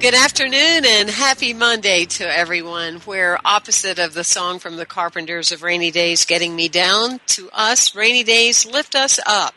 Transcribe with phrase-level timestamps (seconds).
[0.00, 3.00] Good afternoon and happy Monday to everyone.
[3.04, 7.18] We're opposite of the song from the Carpenters of Rainy Days Getting Me Down.
[7.26, 9.54] To us, rainy days lift us up.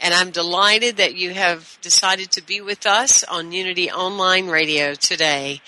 [0.00, 4.94] And I'm delighted that you have decided to be with us on Unity Online Radio
[4.94, 5.60] today.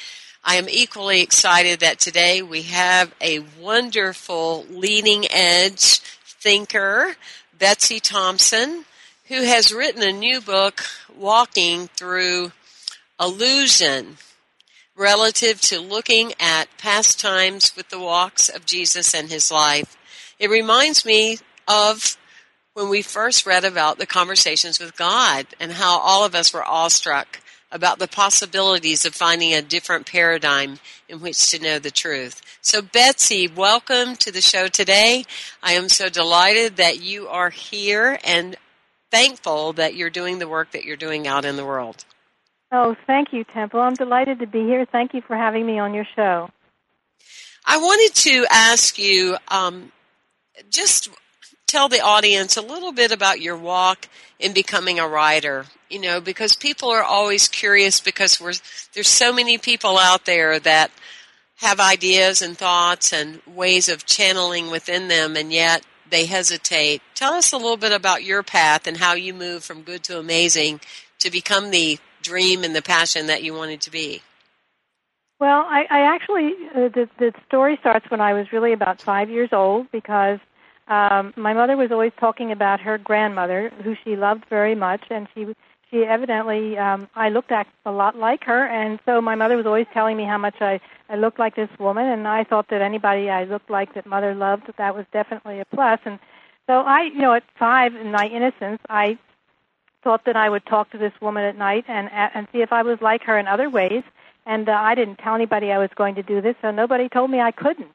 [0.43, 7.15] I am equally excited that today we have a wonderful leading edge thinker,
[7.59, 8.87] Betsy Thompson,
[9.27, 10.83] who has written a new book,
[11.15, 12.53] Walking Through
[13.21, 14.17] illusion
[14.97, 19.97] relative to looking at past times with the walks of Jesus and his life.
[20.39, 22.17] It reminds me of
[22.75, 26.65] when we first read about the conversations with God and how all of us were
[26.65, 27.41] awestruck
[27.71, 30.79] about the possibilities of finding a different paradigm
[31.09, 32.41] in which to know the truth.
[32.61, 35.25] So, Betsy, welcome to the show today.
[35.63, 38.57] I am so delighted that you are here and
[39.11, 42.05] thankful that you're doing the work that you're doing out in the world.
[42.71, 43.81] Oh, thank you, Temple.
[43.81, 44.85] I'm delighted to be here.
[44.85, 46.51] Thank you for having me on your show.
[47.65, 49.93] I wanted to ask you um,
[50.71, 51.09] just
[51.67, 54.09] tell the audience a little bit about your walk
[54.39, 55.65] in becoming a writer.
[55.89, 58.53] You know, because people are always curious because we're,
[58.93, 60.91] there's so many people out there that
[61.57, 67.01] have ideas and thoughts and ways of channeling within them, and yet they hesitate.
[67.15, 70.19] Tell us a little bit about your path and how you move from good to
[70.19, 70.81] amazing
[71.19, 74.23] to become the dream and the passion that you wanted to be?
[75.41, 79.31] Well, I, I actually uh, the the story starts when I was really about five
[79.31, 80.41] years old because
[80.89, 85.29] um, my mother was always talking about her grandmother, who she loved very much, and
[85.35, 85.47] she
[85.91, 89.65] she evidently um, I looked at a lot like her, and so my mother was
[89.65, 92.83] always telling me how much I I looked like this woman, and I thought that
[92.83, 96.19] anybody I looked like that mother loved that was definitely a plus, and
[96.67, 99.19] so I you know at five in my innocence I
[100.09, 102.83] thought that I would talk to this woman at night and and see if I
[102.83, 104.03] was like her in other ways.
[104.47, 107.31] And uh, I didn't tell anybody I was going to do this, so nobody told
[107.31, 107.95] me I couldn't.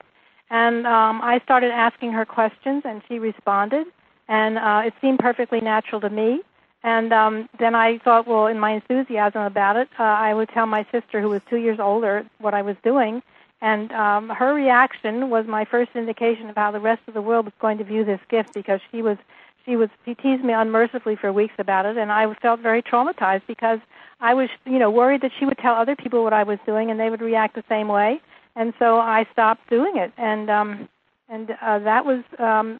[0.51, 3.87] And um, I started asking her questions, and she responded,
[4.27, 6.41] and uh, it seemed perfectly natural to me.
[6.83, 10.67] And um, then I thought, well, in my enthusiasm about it, uh, I would tell
[10.67, 13.23] my sister, who was two years older, what I was doing.
[13.59, 17.45] And um, her reaction was my first indication of how the rest of the world
[17.45, 19.17] was going to view this gift because she was
[19.65, 23.43] she was she teased me unmercifully for weeks about it and I felt very traumatized
[23.47, 23.79] because
[24.19, 26.91] I was you know worried that she would tell other people what I was doing
[26.91, 28.21] and they would react the same way.
[28.55, 30.11] And so I stopped doing it.
[30.17, 30.89] And um
[31.29, 32.79] and uh, that was um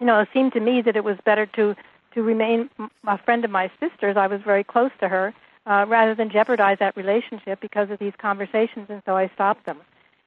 [0.00, 1.74] you know it seemed to me that it was better to
[2.14, 2.70] to remain
[3.06, 4.16] a friend of my sister's.
[4.16, 5.34] I was very close to her
[5.66, 8.86] uh, rather than jeopardize that relationship because of these conversations.
[8.88, 9.80] And so I stopped them.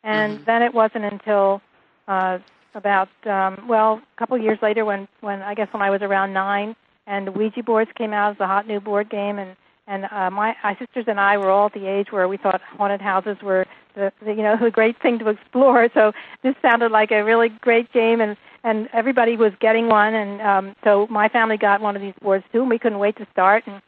[0.04, 0.44] And mm-hmm.
[0.46, 1.62] then it wasn't until
[2.08, 2.40] uh
[2.76, 6.02] about um, well a couple of years later when when I guess when I was
[6.02, 6.76] around nine
[7.08, 9.56] and Ouija boards came out as a hot new board game and
[9.90, 12.62] and uh, my, my sisters and I were all at the age where we thought
[12.62, 15.90] haunted houses were the, the you know the great thing to explore.
[15.94, 16.14] So
[16.44, 20.76] this sounded like a really great game, and and everybody was getting one, and um,
[20.84, 23.64] so my family got one of these boards too, and we couldn't wait to start.
[23.66, 23.82] And,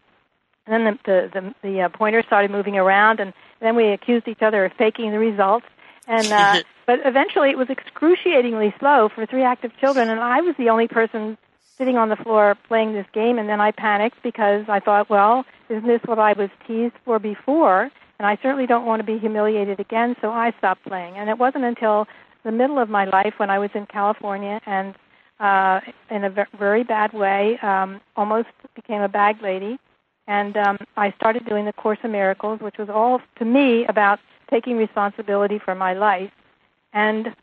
[0.66, 4.28] and then the the the, the uh, pointer started moving around, and then we accused
[4.28, 5.68] each other of faking the results.
[6.08, 10.56] And uh, but eventually, it was excruciatingly slow for three active children, and I was
[10.58, 11.38] the only person
[11.78, 15.46] sitting on the floor playing this game, and then I panicked because I thought, well,
[15.70, 17.90] isn't this what I was teased for before?
[18.20, 21.16] And I certainly don't want to be humiliated again, so I stopped playing.
[21.16, 22.10] And it wasn't until
[22.44, 24.94] the middle of my life when I was in California and
[25.40, 25.80] uh,
[26.10, 29.80] in a very bad way, um, almost became a bag lady.
[30.28, 34.20] And um, I started doing the Course in Miracles, which was all to me about
[34.50, 36.32] taking responsibility for my life.
[36.94, 37.36] And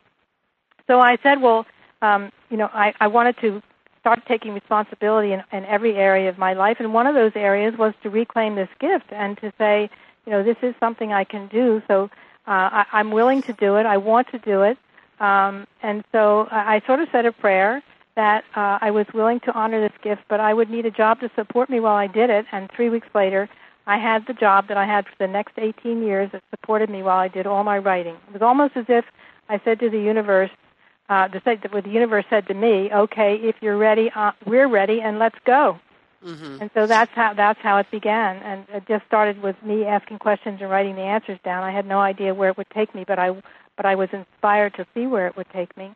[0.87, 1.65] so I said, well,
[2.01, 3.61] um, you know, I, I wanted to
[3.99, 6.77] start taking responsibility in, in every area of my life.
[6.79, 9.89] And one of those areas was to reclaim this gift and to say,
[10.25, 11.81] you know, this is something I can do.
[11.87, 12.09] So
[12.47, 13.85] uh, I, I'm willing to do it.
[13.85, 14.77] I want to do it.
[15.19, 17.83] Um, and so I, I sort of said a prayer
[18.15, 21.19] that uh, I was willing to honor this gift, but I would need a job
[21.21, 22.45] to support me while I did it.
[22.51, 23.49] And three weeks later,
[23.85, 27.01] I had the job that I had for the next 18 years that supported me
[27.01, 28.15] while I did all my writing.
[28.27, 29.05] It was almost as if
[29.49, 30.51] I said to the universe,
[31.09, 31.41] uh, the,
[31.83, 35.79] the universe said to me, "Okay, if you're ready, uh, we're ready, and let's go."
[36.23, 36.61] Mm-hmm.
[36.61, 40.19] And so that's how that's how it began, and it just started with me asking
[40.19, 41.63] questions and writing the answers down.
[41.63, 43.41] I had no idea where it would take me, but I
[43.77, 45.93] but I was inspired to see where it would take me.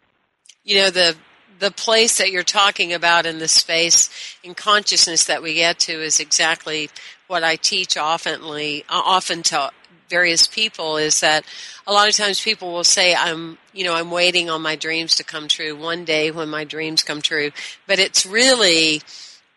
[0.63, 1.15] You know the
[1.59, 4.09] the place that you're talking about in the space
[4.43, 6.89] in consciousness that we get to is exactly
[7.27, 9.71] what I teach oftenly often to
[10.09, 11.45] various people is that
[11.87, 15.15] a lot of times people will say I'm you know I'm waiting on my dreams
[15.15, 17.51] to come true one day when my dreams come true.
[17.87, 19.01] But it's really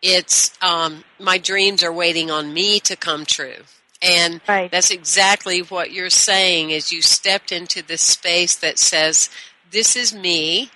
[0.01, 3.63] it's um, my dreams are waiting on me to come true.
[4.01, 4.69] And right.
[4.69, 9.29] that's exactly what you're saying is you stepped into this space that says
[9.71, 10.71] this is me.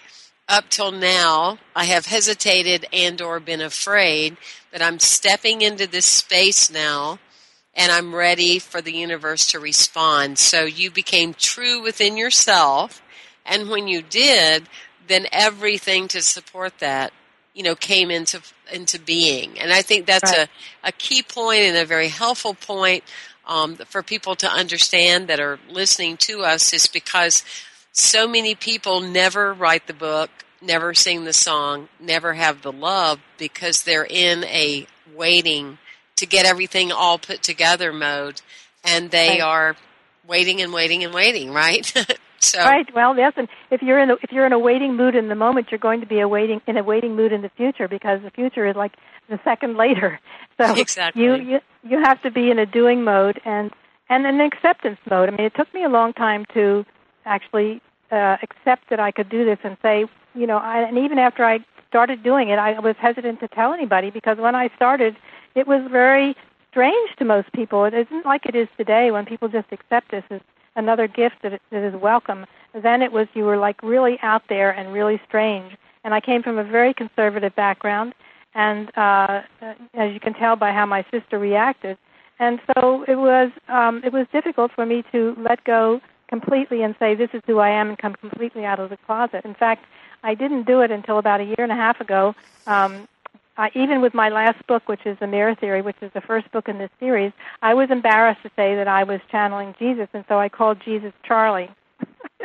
[0.49, 4.35] Up till now i have hesitated and or been afraid
[4.69, 7.19] but i'm stepping into this space now
[7.75, 10.37] and I'm ready for the universe to respond.
[10.37, 13.01] So you became true within yourself,
[13.45, 14.67] and when you did,
[15.07, 17.11] then everything to support that,
[17.53, 18.41] you know, came into
[18.71, 19.59] into being.
[19.59, 20.47] And I think that's right.
[20.83, 23.03] a, a key point and a very helpful point
[23.45, 27.43] um, for people to understand that are listening to us is because
[27.91, 30.29] so many people never write the book,
[30.61, 35.77] never sing the song, never have the love because they're in a waiting
[36.21, 38.41] to get everything all put together mode,
[38.83, 39.41] and they right.
[39.41, 39.75] are
[40.27, 41.85] waiting and waiting and waiting, right?
[42.39, 42.87] so right.
[42.95, 45.35] Well, yes, and if you're in a, if you're in a waiting mood in the
[45.35, 48.21] moment, you're going to be a waiting in a waiting mood in the future because
[48.21, 48.93] the future is like
[49.29, 50.19] the second later.
[50.57, 51.23] So exactly.
[51.23, 53.71] you you you have to be in a doing mode and
[54.09, 55.29] and an acceptance mode.
[55.29, 56.85] I mean, it took me a long time to
[57.25, 57.81] actually
[58.11, 61.43] uh, accept that I could do this and say, you know, I, and even after
[61.43, 65.15] I started doing it, I was hesitant to tell anybody because when I started,
[65.55, 66.35] it was very
[66.69, 67.85] strange to most people.
[67.85, 70.41] It isn't like it is today when people just accept this as
[70.75, 72.45] another gift that, that is welcome.
[72.73, 75.75] Then it was you were like really out there and really strange.
[76.03, 78.13] And I came from a very conservative background,
[78.55, 79.41] and uh,
[79.93, 81.97] as you can tell by how my sister reacted,
[82.39, 86.95] and so it was um, it was difficult for me to let go completely and
[86.97, 89.45] say this is who I am and come completely out of the closet.
[89.45, 89.85] In fact,
[90.23, 92.33] I didn't do it until about a year and a half ago.
[92.65, 93.07] Um,
[93.57, 96.51] uh, even with my last book, which is The Mirror Theory, which is the first
[96.51, 97.31] book in this series,
[97.61, 101.13] I was embarrassed to say that I was channeling Jesus, and so I called Jesus
[101.23, 101.69] Charlie.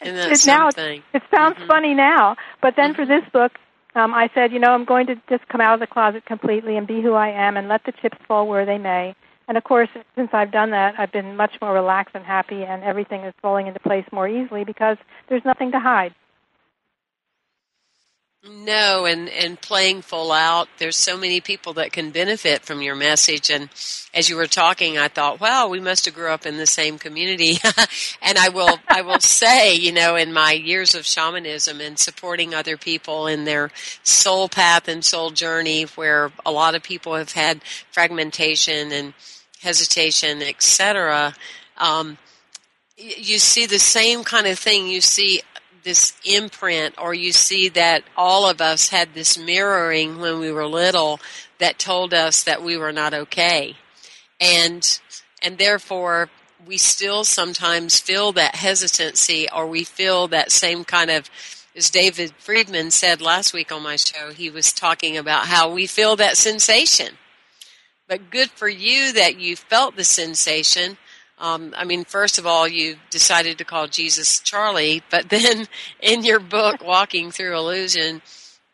[0.00, 0.78] and that's it, now it,
[1.12, 1.66] it sounds mm-hmm.
[1.66, 3.02] funny now, but then mm-hmm.
[3.02, 3.52] for this book,
[3.94, 6.76] um, I said, you know, I'm going to just come out of the closet completely
[6.76, 9.14] and be who I am and let the chips fall where they may.
[9.46, 12.82] And of course, since I've done that, I've been much more relaxed and happy, and
[12.82, 14.96] everything is falling into place more easily because
[15.28, 16.14] there's nothing to hide.
[18.46, 22.94] No, and, and playing full out, there's so many people that can benefit from your
[22.94, 23.48] message.
[23.50, 23.70] And
[24.12, 26.98] as you were talking, I thought, wow, we must have grew up in the same
[26.98, 27.56] community.
[28.22, 32.54] and I will, I will say, you know, in my years of shamanism and supporting
[32.54, 33.70] other people in their
[34.02, 39.14] soul path and soul journey, where a lot of people have had fragmentation and
[39.62, 41.32] hesitation, etc.,
[41.78, 42.18] um,
[42.96, 44.86] you see the same kind of thing.
[44.86, 45.40] You see
[45.84, 50.66] this imprint or you see that all of us had this mirroring when we were
[50.66, 51.20] little
[51.58, 53.76] that told us that we were not okay.
[54.40, 55.00] And
[55.42, 56.30] and therefore
[56.66, 61.30] we still sometimes feel that hesitancy or we feel that same kind of
[61.76, 65.86] as David Friedman said last week on my show he was talking about how we
[65.86, 67.18] feel that sensation.
[68.08, 70.98] But good for you that you felt the sensation
[71.38, 75.66] um, I mean, first of all, you decided to call Jesus Charlie, but then
[76.00, 78.22] in your book, Walking Through Illusion,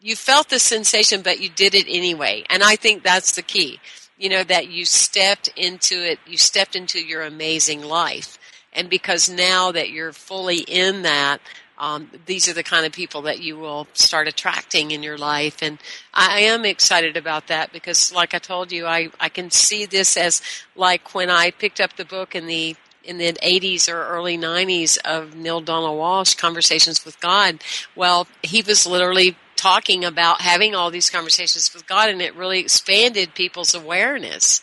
[0.00, 2.44] you felt the sensation, but you did it anyway.
[2.48, 3.80] And I think that's the key.
[4.18, 8.38] You know, that you stepped into it, you stepped into your amazing life.
[8.72, 11.40] And because now that you're fully in that,
[11.80, 15.62] um, these are the kind of people that you will start attracting in your life.
[15.62, 15.78] And
[16.12, 20.16] I am excited about that because, like I told you, I, I can see this
[20.18, 20.42] as
[20.76, 24.98] like when I picked up the book in the in the 80s or early 90s
[25.06, 27.64] of Neale Donald Walsch, Conversations with God.
[27.96, 32.60] Well, he was literally talking about having all these conversations with God, and it really
[32.60, 34.62] expanded people's awareness.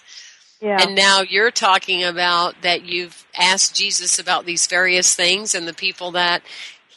[0.61, 0.81] Yeah.
[0.81, 5.73] And now you're talking about that you've asked Jesus about these various things and the
[5.73, 6.41] people that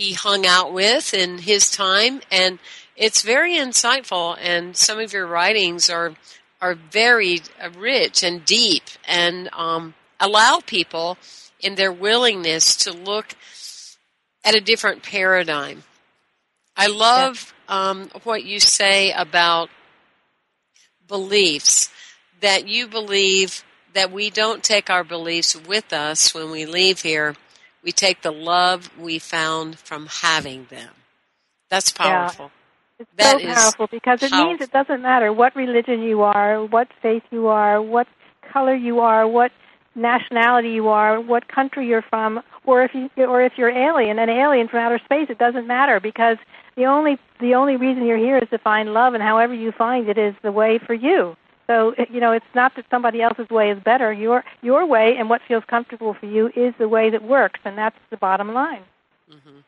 [0.00, 2.58] he hung out with in his time, and
[2.96, 4.34] it's very insightful.
[4.40, 6.14] And some of your writings are
[6.58, 7.40] are very
[7.76, 11.18] rich and deep, and um, allow people
[11.60, 13.34] in their willingness to look
[14.42, 15.82] at a different paradigm.
[16.74, 19.68] I love um, what you say about
[21.06, 21.90] beliefs,
[22.40, 27.36] that you believe that we don't take our beliefs with us when we leave here.
[27.82, 30.90] We take the love we found from having them.
[31.70, 32.46] That's powerful.
[32.46, 32.50] Yeah.
[33.00, 34.48] It's that so powerful because it powerful.
[34.48, 38.06] means it doesn't matter what religion you are, what faith you are, what
[38.52, 39.52] color you are, what
[39.94, 44.28] nationality you are, what country you're from, or if you or if you're alien, an
[44.28, 46.36] alien from outer space, it doesn't matter because
[46.76, 50.08] the only the only reason you're here is to find love, and however you find
[50.08, 51.36] it is the way for you.
[51.70, 54.12] So you know, it's not that somebody else's way is better.
[54.12, 57.78] Your your way and what feels comfortable for you is the way that works, and
[57.78, 58.82] that's the bottom line.
[59.32, 59.58] Mm-hmm.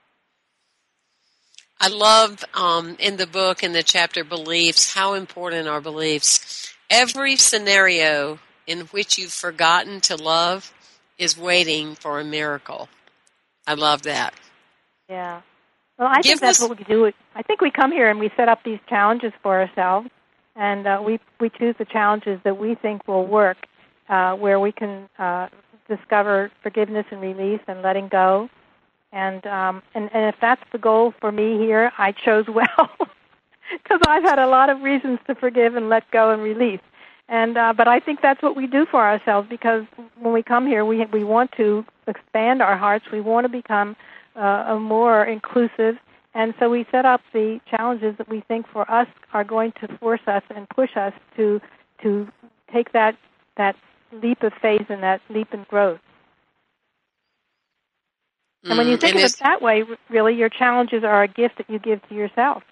[1.81, 6.75] I love um, in the book in the chapter beliefs how important are beliefs.
[6.91, 10.73] Every scenario in which you've forgotten to love
[11.19, 12.89] is waiting for a miracle.
[13.65, 14.35] I love that.
[15.09, 15.43] Yeah.
[15.99, 17.13] Well, I Give think that's us- what we do.
[17.37, 20.09] I think we come here and we set up these challenges for ourselves,
[20.57, 23.59] and uh, we we choose the challenges that we think will work,
[24.09, 25.49] uh, where we can uh,
[25.89, 28.49] discover forgiveness and release and letting go,
[29.13, 32.91] and um, and and if that's the goal for me here, I chose well,
[33.71, 36.81] because I've had a lot of reasons to forgive and let go and release.
[37.29, 39.85] And uh, but I think that's what we do for ourselves because
[40.19, 43.07] when we come here, we we want to expand our hearts.
[43.11, 43.97] We want to become
[44.37, 45.97] uh, a more inclusive,
[46.35, 49.89] and so we set up the challenges that we think for us are going to
[49.99, 51.61] force us and push us to
[52.03, 52.29] to
[52.73, 53.17] take that
[53.57, 53.77] that
[54.13, 56.01] leap of faith and that leap in growth.
[58.69, 61.59] And when you mm, think of it that way, really, your challenges are a gift
[61.59, 62.63] that you give to yourself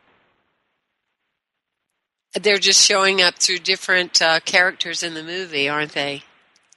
[2.35, 6.23] they're just showing up through different uh, characters in the movie, aren't they?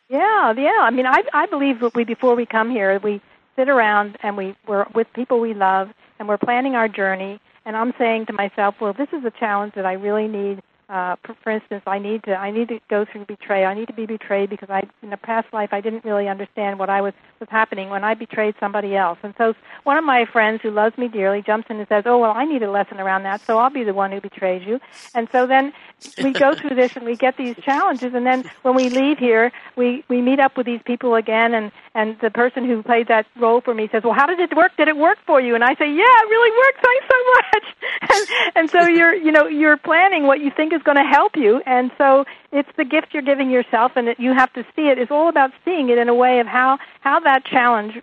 [0.10, 0.82] Yeah, yeah.
[0.82, 3.22] I mean, I I believe that we before we come here, we
[3.56, 5.90] sit around and we we're with people we love,
[6.24, 7.38] and we're planning our journey.
[7.65, 10.62] And I'm saying to myself, well, this is a challenge that I really need
[10.94, 13.66] uh, for, for instance, I need to I need to go through betrayal.
[13.66, 16.78] I need to be betrayed because I in a past life I didn't really understand
[16.78, 19.18] what I was was happening when I betrayed somebody else.
[19.24, 22.20] And so one of my friends who loves me dearly jumps in and says, "Oh
[22.20, 24.80] well, I need a lesson around that, so I'll be the one who betrays you."
[25.16, 25.74] And so then
[26.22, 29.52] we go through this and we get these challenges, and then when we leave here,
[29.76, 33.26] we we meet up with these people again, and and the person who played that
[33.36, 34.78] role for me says, "Well, how did it work?
[34.78, 36.86] Did it work for you?" And I say, "Yeah, it really worked.
[36.86, 37.66] Thanks so much."
[38.13, 41.36] And, and so you're you know you're planning what you think is going to help
[41.36, 41.62] you.
[41.65, 44.98] And so it's the gift you're giving yourself, and you have to see it.
[44.98, 48.01] It's all about seeing it in a way of how how that challenge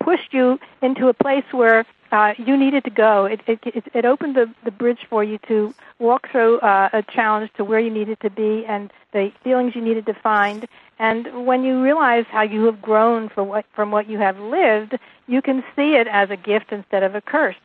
[0.00, 3.24] pushed you into a place where uh, you needed to go.
[3.24, 7.50] It, it, it, opened the, the bridge for you to walk through uh, a challenge
[7.56, 10.68] to where you needed to be and the feelings you needed to find.
[10.98, 14.96] And when you realize how you have grown for what, from what you have lived,
[15.26, 17.56] you can see it as a gift instead of a curse.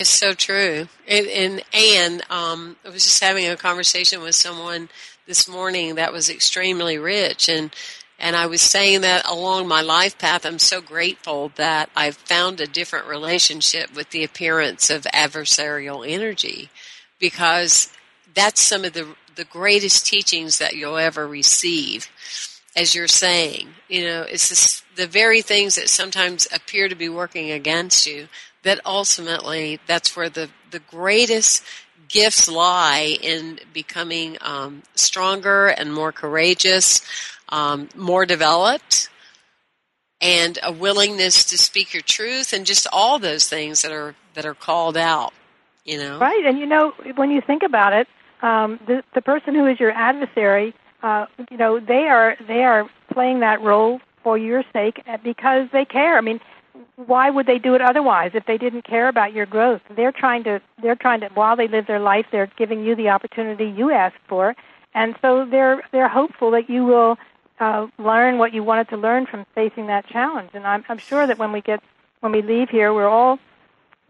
[0.00, 0.88] It's so true.
[1.06, 4.88] And and, and um, I was just having a conversation with someone
[5.26, 7.70] this morning that was extremely rich, and
[8.18, 12.62] and I was saying that along my life path, I'm so grateful that I've found
[12.62, 16.70] a different relationship with the appearance of adversarial energy,
[17.18, 17.92] because
[18.34, 22.08] that's some of the the greatest teachings that you'll ever receive
[22.74, 23.68] as you're saying.
[23.88, 28.28] You know, it's the very things that sometimes appear to be working against you
[28.62, 31.64] that ultimately that's where the, the greatest
[32.08, 37.02] gifts lie in becoming um, stronger and more courageous,
[37.48, 39.08] um, more developed,
[40.20, 44.44] and a willingness to speak your truth, and just all those things that are that
[44.44, 45.32] are called out.
[45.84, 46.44] You know, right?
[46.44, 48.08] And you know, when you think about it,
[48.42, 52.88] um, the the person who is your adversary, uh, you know, they are they are
[53.12, 56.18] playing that role for your sake because they care.
[56.18, 56.40] I mean,
[56.96, 59.80] why would they do it otherwise if they didn't care about your growth?
[59.94, 63.08] They're trying to they're trying to while they live their life, they're giving you the
[63.08, 64.54] opportunity you asked for,
[64.94, 67.18] and so they're they're hopeful that you will
[67.58, 70.50] uh, learn what you wanted to learn from facing that challenge.
[70.54, 71.82] And I'm I'm sure that when we get
[72.20, 73.38] when we leave here, we're all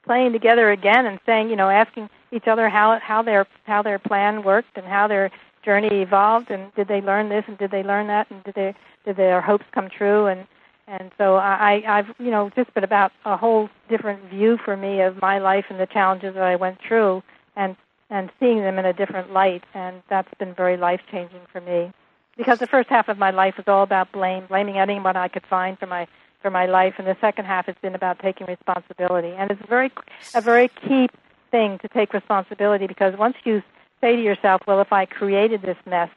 [0.04, 3.98] playing together again and saying, you know, asking each other how how their how their
[3.98, 5.30] plan worked and how their
[5.64, 8.74] journey evolved and did they learn this and did they learn that and did they
[9.04, 10.46] did their hopes come true and
[10.90, 15.00] and so I I've you know just been about a whole different view for me
[15.00, 17.22] of my life and the challenges that I went through
[17.56, 17.76] and
[18.10, 19.62] and seeing them in a different light.
[19.72, 21.92] And that's been very life changing for me.
[22.36, 25.46] Because the first half of my life was all about blame blaming anyone I could
[25.46, 26.06] find for my
[26.42, 26.94] for my life.
[26.98, 29.32] And the second half has been about taking responsibility.
[29.38, 29.92] And it's very
[30.34, 31.08] a very key
[31.52, 33.62] thing to take responsibility because once you
[34.00, 36.10] say to yourself, well, if I created this mess,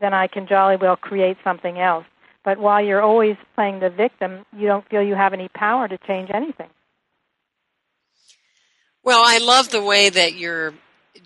[0.00, 2.04] then I can jolly well create something else.
[2.48, 5.98] But while you're always playing the victim, you don't feel you have any power to
[5.98, 6.70] change anything.
[9.04, 10.72] Well, I love the way that you're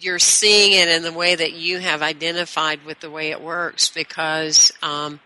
[0.00, 3.88] you're seeing it and the way that you have identified with the way it works
[3.88, 5.20] because um,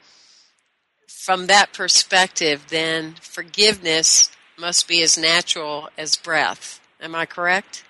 [1.08, 6.78] from that perspective, then forgiveness must be as natural as breath.
[7.00, 7.84] Am I correct?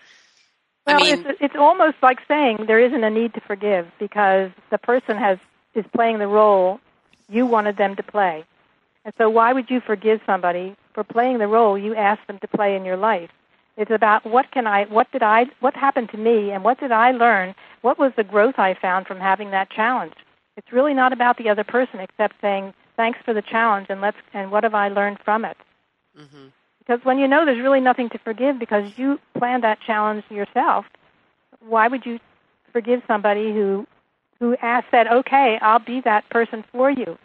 [0.87, 4.53] Well, I mean, it's, it's almost like saying there isn't a need to forgive because
[4.71, 5.39] the person has
[5.75, 6.79] is playing the role
[7.29, 8.45] you wanted them to play.
[9.05, 12.49] And so why would you forgive somebody for playing the role you asked them to
[12.49, 13.31] play in your life?
[13.77, 16.93] It's about what can I what did I what happened to me and what did
[16.93, 17.55] I learn?
[17.83, 20.15] What was the growth I found from having that challenge?
[20.57, 24.17] It's really not about the other person except saying thanks for the challenge and let's
[24.33, 25.59] and what have I learned from it?
[26.19, 26.47] Mm-hmm.
[26.79, 30.87] Because when you know there's really nothing to forgive because you planned that challenge yourself,
[31.61, 32.19] why would you
[32.73, 33.87] forgive somebody who
[34.41, 37.19] who asked, said, "Okay, I'll be that person for you."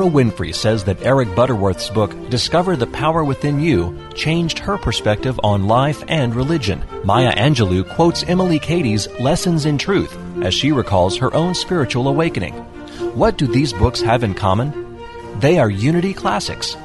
[0.00, 5.38] Oprah Winfrey says that Eric Butterworth's book, Discover the Power Within You, changed her perspective
[5.44, 6.82] on life and religion.
[7.04, 12.54] Maya Angelou quotes Emily Cady's Lessons in Truth as she recalls her own spiritual awakening.
[13.14, 14.98] What do these books have in common?
[15.38, 16.78] They are Unity classics.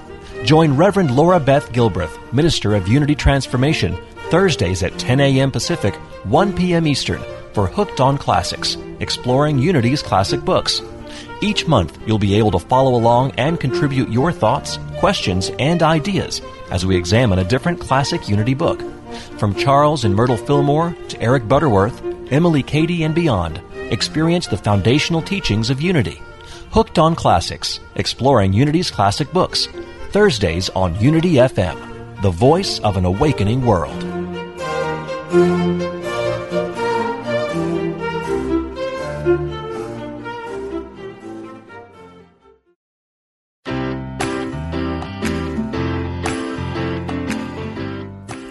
[0.43, 3.97] Join Reverend Laura Beth Gilbreth, Minister of Unity Transformation,
[4.29, 5.51] Thursdays at 10 a.m.
[5.51, 6.85] Pacific, 1 p.m.
[6.85, 7.21] Eastern,
[7.53, 10.81] for Hooked on Classics, exploring Unity's classic books.
[11.45, 16.41] Each month, you'll be able to follow along and contribute your thoughts, questions, and ideas
[16.71, 18.81] as we examine a different classic Unity book.
[19.37, 25.21] From Charles and Myrtle Fillmore to Eric Butterworth, Emily Cady, and beyond, experience the foundational
[25.21, 26.19] teachings of Unity.
[26.71, 29.67] Hooked on Classics, exploring Unity's classic books.
[30.09, 34.03] Thursdays on Unity FM, the voice of an awakening world.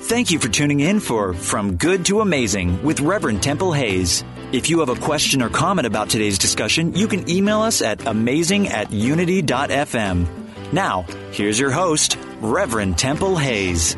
[0.05, 4.23] Thank you for tuning in for From Good to Amazing with Reverend Temple Hayes.
[4.53, 8.07] If you have a question or comment about today's discussion, you can email us at
[8.07, 10.27] amazing at unity.fm.
[10.75, 13.97] Now, here's your host, Reverend Temple Hayes.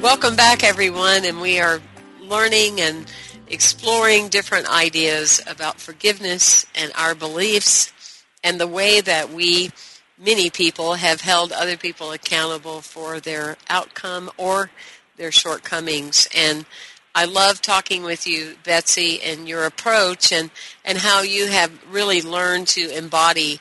[0.00, 1.80] Welcome back, everyone, and we are
[2.20, 3.12] learning and
[3.48, 9.72] exploring different ideas about forgiveness and our beliefs and the way that we
[10.18, 14.70] many people have held other people accountable for their outcome or
[15.16, 16.28] their shortcomings.
[16.34, 16.66] And
[17.14, 20.50] I love talking with you, Betsy, and your approach and,
[20.84, 23.60] and how you have really learned to embody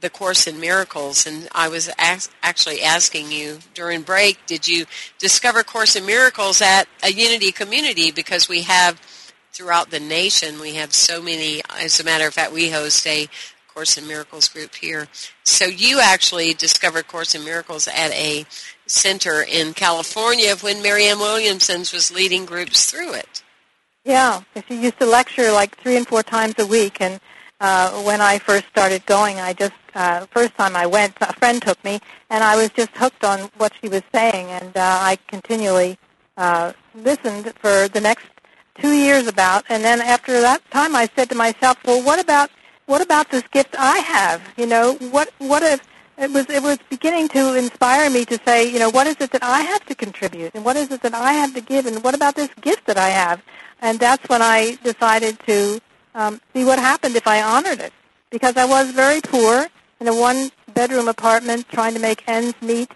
[0.00, 1.26] the Course in Miracles.
[1.26, 4.86] And I was as- actually asking you during break, did you
[5.18, 8.10] discover Course in Miracles at a Unity community?
[8.10, 9.00] Because we have
[9.52, 11.62] throughout the nation, we have so many.
[11.78, 13.28] As a matter of fact, we host a
[13.74, 15.08] Course in Miracles group here.
[15.42, 18.46] So you actually discovered Course in Miracles at a
[18.86, 23.42] center in California when Marianne Williamson's was leading groups through it.
[24.04, 27.18] Yeah, she used to lecture like three and four times a week, and
[27.60, 31.62] uh, when I first started going, I just uh, first time I went, a friend
[31.62, 35.18] took me, and I was just hooked on what she was saying, and uh, I
[35.26, 35.98] continually
[36.36, 38.26] uh, listened for the next
[38.78, 42.50] two years about, and then after that time, I said to myself, well, what about
[42.86, 44.42] what about this gift I have?
[44.56, 45.80] You know, what what if
[46.18, 49.30] it was it was beginning to inspire me to say, you know, what is it
[49.32, 52.02] that I have to contribute, and what is it that I have to give, and
[52.04, 53.42] what about this gift that I have?
[53.80, 55.80] And that's when I decided to
[56.14, 57.92] um, see what happened if I honored it,
[58.30, 59.66] because I was very poor
[60.00, 62.90] in a one-bedroom apartment, trying to make ends meet,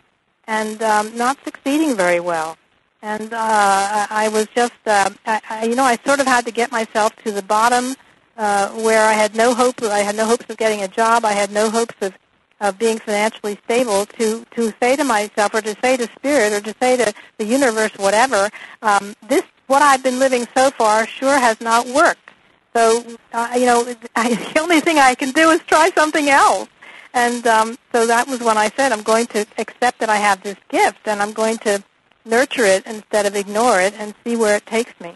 [0.46, 2.56] and um, not succeeding very well.
[3.02, 6.50] And uh, I was just, uh, I, I, you know, I sort of had to
[6.50, 7.94] get myself to the bottom
[8.38, 9.82] uh, where I had no hope.
[9.82, 11.24] I had no hopes of getting a job.
[11.24, 12.14] I had no hopes of
[12.60, 14.06] of being financially stable.
[14.06, 17.44] To to say to myself, or to say to spirit, or to say to the
[17.44, 18.48] universe, whatever,
[18.80, 22.30] um, this what I've been living so far sure has not worked.
[22.74, 23.80] So uh, you know,
[24.16, 26.68] I, the only thing I can do is try something else.
[27.14, 30.42] And um, so that was when I said, I'm going to accept that I have
[30.42, 31.82] this gift, and I'm going to
[32.24, 35.14] nurture it instead of ignore it, and see where it takes me.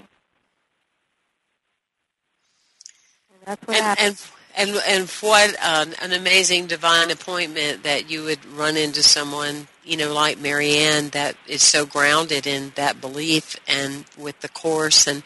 [3.45, 3.99] That's what and.
[3.99, 4.17] And,
[4.55, 9.97] and, and what um, an amazing divine appointment that you would run into someone, you
[9.97, 15.23] know, like Marianne that is so grounded in that belief and with the Course and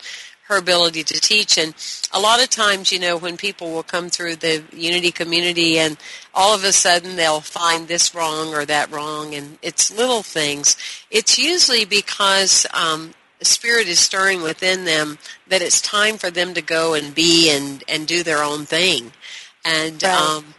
[0.48, 1.58] her ability to teach.
[1.58, 1.74] And
[2.12, 5.96] a lot of times, you know, when people will come through the Unity community and
[6.32, 10.76] all of a sudden they'll find this wrong or that wrong, and it's little things.
[11.10, 15.18] It's usually because um, the spirit is stirring within them
[15.48, 19.12] that it's time for them to go and be and and do their own thing
[19.64, 20.12] and right.
[20.12, 20.54] um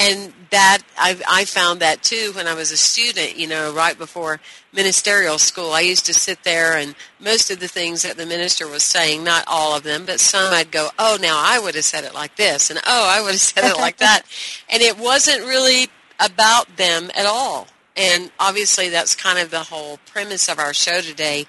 [0.00, 3.96] and that I, I found that too when I was a student, you know, right
[3.96, 4.40] before
[4.72, 5.72] ministerial school.
[5.72, 9.22] I used to sit there and most of the things that the minister was saying,
[9.22, 12.14] not all of them, but some I'd go, oh, now I would have said it
[12.14, 14.22] like this, and oh, I would have said it like that.
[14.72, 15.88] And it wasn't really
[16.20, 17.66] about them at all.
[17.96, 21.46] And obviously that's kind of the whole premise of our show today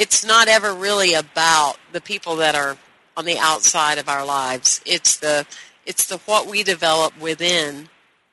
[0.00, 2.78] it's not ever really about the people that are
[3.18, 4.80] on the outside of our lives.
[4.86, 5.46] It's the
[5.84, 7.90] it's the what we develop within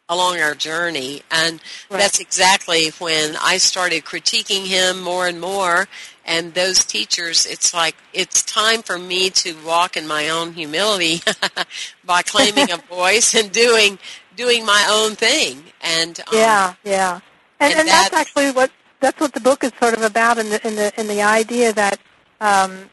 [0.08, 1.99] along our journey and right.
[1.99, 5.89] that's exactly when I started critiquing him more and more
[6.23, 11.21] and those teachers it's like it's time for me to walk in my own humility
[12.06, 13.99] by claiming a voice and doing
[14.38, 17.19] doing my own thing and um, yeah yeah
[17.60, 20.49] and, and, and that's actually what that's what the book is sort of about in
[20.49, 21.99] the in the in the idea that
[22.41, 22.89] um,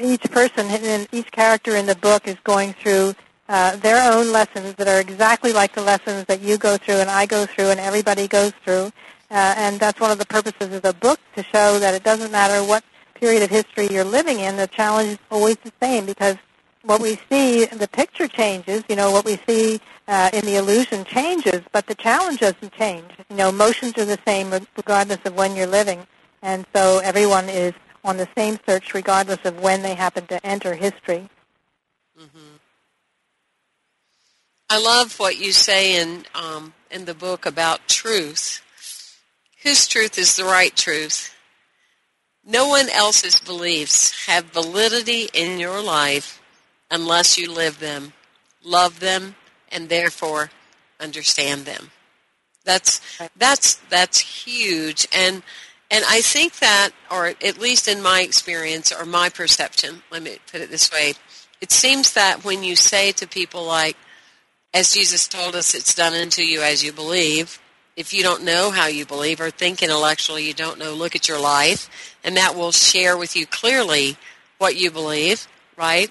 [0.00, 3.14] each person and each character in the book is going through
[3.48, 7.10] uh, their own lessons that are exactly like the lessons that you go through and
[7.10, 8.90] I go through and everybody goes through.
[9.30, 12.30] Uh, and that's one of the purposes of the book to show that it doesn't
[12.30, 16.36] matter what period of history you're living in, the challenge is always the same because
[16.82, 21.04] what we see, the picture changes, you know, what we see uh, in the illusion
[21.04, 23.10] changes, but the challenge doesn't change.
[23.30, 26.06] You know, emotions are the same regardless of when you're living,
[26.42, 27.72] and so everyone is
[28.04, 31.28] on the same search regardless of when they happen to enter history.
[32.20, 32.56] Mm-hmm.
[34.70, 38.60] I love what you say in um, in the book about truth.
[39.62, 41.34] Whose truth is the right truth?
[42.46, 46.42] No one else's beliefs have validity in your life
[46.90, 48.12] unless you live them.
[48.62, 49.34] love them,
[49.74, 50.50] and therefore
[51.00, 51.90] understand them.
[52.64, 53.00] That's
[53.36, 55.42] that's that's huge, and
[55.90, 60.38] and I think that, or at least in my experience or my perception, let me
[60.50, 61.14] put it this way,
[61.60, 63.96] it seems that when you say to people like,
[64.72, 67.60] as Jesus told us, it's done unto you as you believe.
[67.96, 71.28] If you don't know how you believe or think intellectually, you don't know, look at
[71.28, 74.16] your life, and that will share with you clearly
[74.58, 76.10] what you believe, right?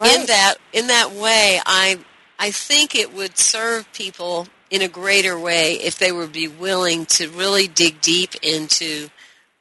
[0.00, 0.18] right.
[0.20, 1.98] In that in that way, I
[2.38, 7.06] I think it would serve people in a greater way if they would be willing
[7.06, 9.08] to really dig deep into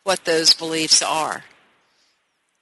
[0.03, 1.43] what those beliefs are.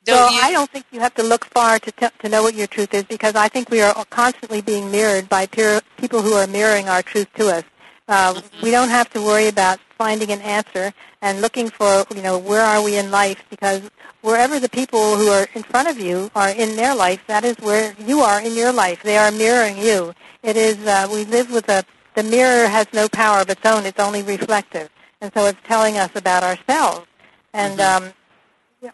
[0.03, 0.41] Don't well, you?
[0.41, 2.93] I don't think you have to look far to t- to know what your truth
[2.93, 6.89] is because I think we are constantly being mirrored by peer- people who are mirroring
[6.89, 7.63] our truth to us.
[8.07, 8.65] Uh, mm-hmm.
[8.65, 12.63] We don't have to worry about finding an answer and looking for, you know, where
[12.63, 13.81] are we in life because
[14.21, 17.57] wherever the people who are in front of you are in their life, that is
[17.57, 19.03] where you are in your life.
[19.03, 20.13] They are mirroring you.
[20.43, 21.83] It is, uh, we live with a,
[22.15, 23.85] the mirror has no power of its own.
[23.85, 24.89] It's only reflective.
[25.21, 27.07] And so it's telling us about ourselves.
[27.53, 28.05] And mm-hmm.
[28.05, 28.13] um,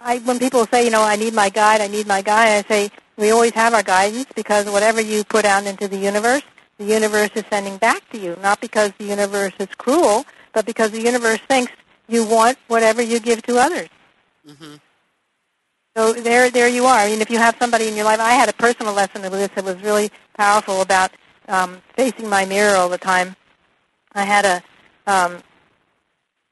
[0.01, 2.67] I, when people say, you know, I need my guide, I need my guide, I
[2.67, 6.43] say we always have our guidance because whatever you put out into the universe,
[6.77, 8.37] the universe is sending back to you.
[8.41, 11.71] Not because the universe is cruel, but because the universe thinks
[12.07, 13.89] you want whatever you give to others.
[14.47, 14.75] Mm-hmm.
[15.97, 16.99] So there, there you are.
[16.99, 19.31] I mean, if you have somebody in your life, I had a personal lesson with
[19.31, 21.09] this that was really powerful about
[21.47, 23.35] um, facing my mirror all the time.
[24.13, 24.63] I had a
[25.07, 25.41] um,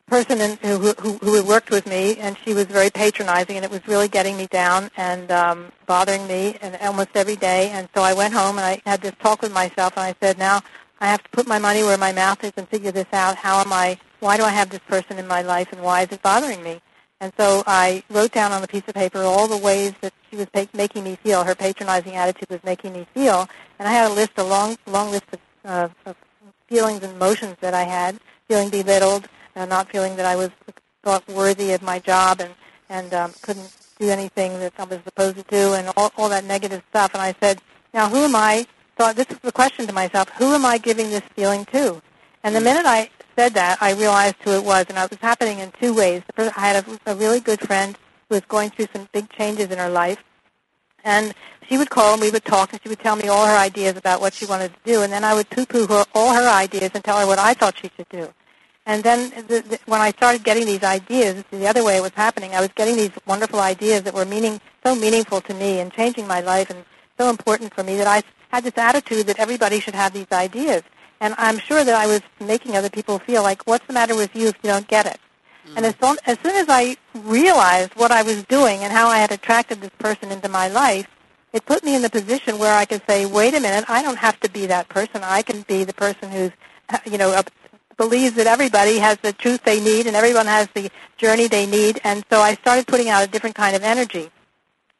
[0.07, 3.69] person in, who, who who worked with me, and she was very patronizing, and it
[3.69, 7.69] was really getting me down and um, bothering me, and almost every day.
[7.69, 10.39] And so I went home and I had this talk with myself, and I said,
[10.39, 10.61] now
[10.99, 13.35] I have to put my money where my mouth is and figure this out.
[13.35, 13.99] How am I?
[14.21, 16.81] Why do I have this person in my life, and why is it bothering me?
[17.25, 20.37] And so I wrote down on a piece of paper all the ways that she
[20.37, 21.43] was pa- making me feel.
[21.43, 25.09] Her patronizing attitude was making me feel, and I had a list, a long, long
[25.09, 26.15] list of, uh, of
[26.67, 30.51] feelings and emotions that I had: feeling belittled, uh, not feeling that I was
[31.01, 32.53] thought worthy of my job and
[32.89, 36.43] and um, couldn't do anything that I was supposed to do, and all, all that
[36.43, 37.15] negative stuff.
[37.15, 37.59] And I said,
[37.91, 38.67] now who am I?
[38.99, 42.03] So this is the question to myself: Who am I giving this feeling to?
[42.43, 45.59] And the minute I said that, I realized who it was, and it was happening
[45.59, 46.23] in two ways.
[46.37, 47.97] I had a, a really good friend
[48.29, 50.23] who was going through some big changes in her life,
[51.03, 51.33] and
[51.67, 53.97] she would call and we would talk, and she would tell me all her ideas
[53.97, 56.91] about what she wanted to do, and then I would poo-poo her, all her ideas
[56.93, 58.33] and tell her what I thought she should do.
[58.87, 62.11] And then the, the, when I started getting these ideas, the other way it was
[62.11, 65.91] happening, I was getting these wonderful ideas that were meaning so meaningful to me and
[65.91, 66.85] changing my life and
[67.17, 70.83] so important for me that I had this attitude that everybody should have these ideas.
[71.21, 74.35] And I'm sure that I was making other people feel like, what's the matter with
[74.35, 75.19] you if you don't get it?
[75.65, 75.77] Mm-hmm.
[75.77, 79.17] And as soon, as soon as I realized what I was doing and how I
[79.17, 81.07] had attracted this person into my life,
[81.53, 84.17] it put me in the position where I could say, wait a minute, I don't
[84.17, 85.21] have to be that person.
[85.23, 86.51] I can be the person who's,
[87.05, 87.41] you know,
[87.97, 92.01] believes that everybody has the truth they need and everyone has the journey they need.
[92.03, 94.29] And so I started putting out a different kind of energy.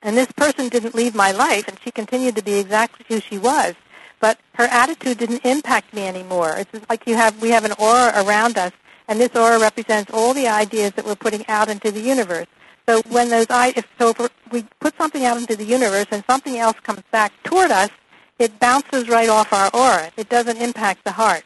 [0.01, 3.39] And this person didn't leave my life, and she continued to be exactly who she
[3.39, 3.73] was.
[4.19, 6.55] But her attitude didn't impact me anymore.
[6.57, 8.71] It's just like you have, we have an aura around us,
[9.07, 12.47] and this aura represents all the ideas that we're putting out into the universe.
[12.87, 16.57] So when those, if, so if we put something out into the universe and something
[16.57, 17.89] else comes back toward us,
[18.37, 20.11] it bounces right off our aura.
[20.17, 21.43] It doesn't impact the heart.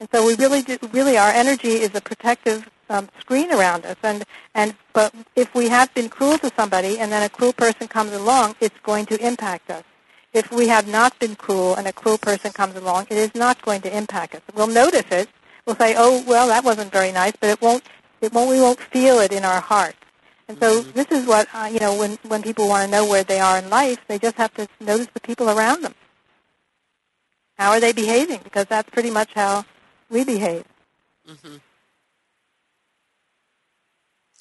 [0.00, 3.96] And so we really, do, really, our energy is a protective um, screen around us.
[4.02, 7.86] And and but if we have been cruel to somebody, and then a cruel person
[7.88, 9.84] comes along, it's going to impact us.
[10.32, 13.60] If we have not been cruel, and a cruel person comes along, it is not
[13.62, 14.40] going to impact us.
[14.54, 15.28] We'll notice it.
[15.66, 17.84] We'll say, "Oh, well, that wasn't very nice," but it won't.
[18.20, 18.50] It won't.
[18.50, 19.94] We won't feel it in our heart.
[20.48, 20.92] And so mm-hmm.
[20.92, 23.58] this is what uh, you know when when people want to know where they are
[23.58, 25.94] in life, they just have to notice the people around them.
[27.58, 28.40] How are they behaving?
[28.42, 29.64] Because that's pretty much how
[30.10, 30.64] we behave.
[31.28, 31.56] Mm-hmm.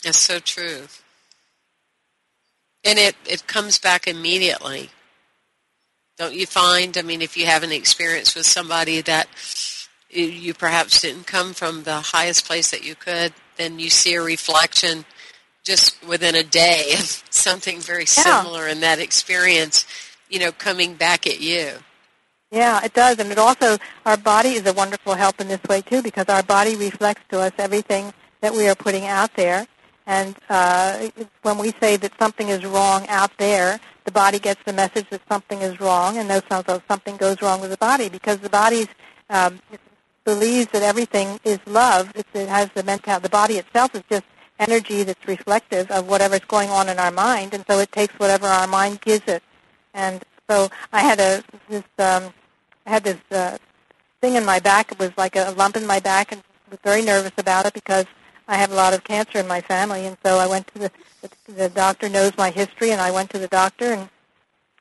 [0.03, 0.87] That's so true.
[2.83, 4.89] And it, it comes back immediately.
[6.21, 9.27] Don't you find, I mean, if you have an experience with somebody that
[10.11, 14.21] you perhaps didn't come from the highest place that you could, then you see a
[14.21, 15.03] reflection
[15.63, 18.43] just within a day of something very yeah.
[18.43, 19.87] similar in that experience,
[20.29, 21.71] you know, coming back at you.
[22.51, 25.81] Yeah, it does, and it also our body is a wonderful help in this way
[25.81, 29.65] too, because our body reflects to us everything that we are putting out there.
[30.05, 31.09] And uh,
[31.41, 35.21] when we say that something is wrong out there, the body gets the message that
[35.29, 38.87] something is wrong, and knows something goes wrong with the body because the body
[39.29, 39.59] um,
[40.23, 42.11] believes that everything is love.
[42.15, 43.23] It, it has the mentality.
[43.23, 44.23] The body itself is just
[44.59, 48.47] energy that's reflective of whatever's going on in our mind, and so it takes whatever
[48.47, 49.43] our mind gives it.
[49.93, 52.33] And so I had a this um,
[52.85, 53.57] I had this uh,
[54.21, 54.91] thing in my back.
[54.91, 58.05] It was like a lump in my back, and was very nervous about it because
[58.51, 60.05] I have a lot of cancer in my family.
[60.05, 60.91] And so I went to the
[61.47, 64.09] the doctor knows my history, and I went to the doctor and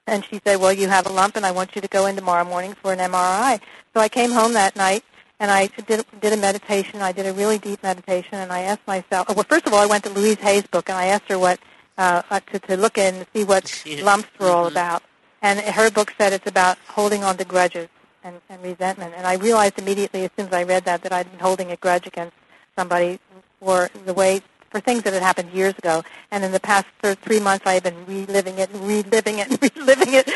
[0.07, 2.17] and she said, "Well, you have a lump, and I want you to go in
[2.17, 3.61] tomorrow morning for an MRI."
[3.95, 5.05] So I came home that night,
[5.39, 7.01] and I did did a meditation.
[7.01, 9.29] I did a really deep meditation, and I asked myself.
[9.29, 11.61] Well, first of all, I went to Louise Hay's book, and I asked her what
[11.97, 14.03] uh, to to look in and see what Yeah.
[14.05, 14.75] lumps were all Mhm.
[14.75, 15.03] about.
[15.43, 17.89] And her book said it's about holding on to grudges
[18.25, 19.15] and, and resentment.
[19.17, 21.77] And I realized immediately, as soon as I read that, that I'd been holding a
[21.77, 22.35] grudge against
[22.77, 23.21] somebody
[23.61, 26.03] for the way for things that had happened years ago.
[26.31, 29.51] And in the past th- three months, I have been reliving it and reliving it
[29.51, 30.29] and reliving it,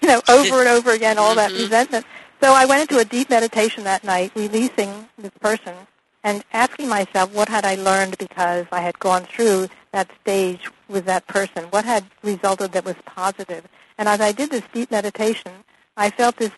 [0.00, 2.06] you know, over and over again, all that resentment.
[2.40, 5.74] So I went into a deep meditation that night, releasing this person
[6.24, 11.04] and asking myself, what had I learned because I had gone through that stage with
[11.06, 11.64] that person?
[11.70, 13.66] What had resulted that was positive?
[13.98, 15.52] And as I did this deep meditation,
[15.96, 16.52] I felt this,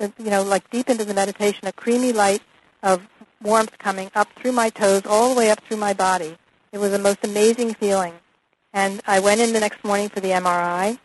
[0.00, 2.42] uh, you know, like deep into the meditation, a creamy light
[2.82, 3.06] of
[3.42, 6.36] warmth coming up through my toes, all the way up through my body.
[6.72, 8.14] It was the most amazing feeling.
[8.72, 10.98] And I went in the next morning for the MRI.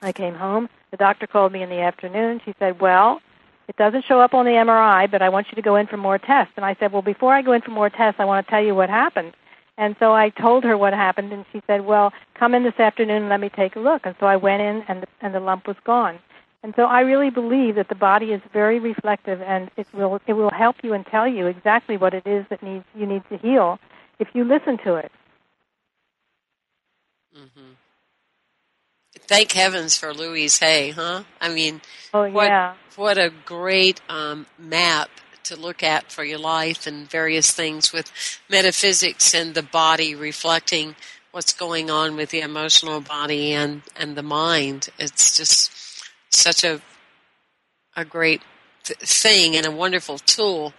[0.00, 0.68] I came home.
[0.90, 2.40] The doctor called me in the afternoon.
[2.44, 3.20] She said, well,
[3.68, 5.96] it doesn't show up on the MRI, but I want you to go in for
[5.96, 6.54] more tests.
[6.56, 8.64] And I said, well, before I go in for more tests, I want to tell
[8.64, 9.34] you what happened.
[9.76, 13.22] And so I told her what happened, and she said, well, come in this afternoon
[13.22, 14.06] and let me take a look.
[14.06, 16.18] And so I went in, and the, and the lump was gone.
[16.62, 20.32] And so I really believe that the body is very reflective, and it will it
[20.34, 23.38] will help you and tell you exactly what it is that needs you need to
[23.38, 23.78] heal
[24.18, 25.12] if you listen to it.
[27.34, 27.72] hmm
[29.26, 31.24] Thank heavens for Louise Hay, huh?
[31.40, 31.80] I mean,
[32.14, 35.10] Oh what yeah, what a great um, map
[35.44, 38.12] to look at for your life and various things with
[38.50, 40.96] metaphysics and the body reflecting
[41.32, 44.88] what's going on with the emotional body and and the mind.
[44.98, 45.72] It's just
[46.30, 46.80] such a
[47.96, 48.42] a great
[48.84, 50.72] th- thing and a wonderful tool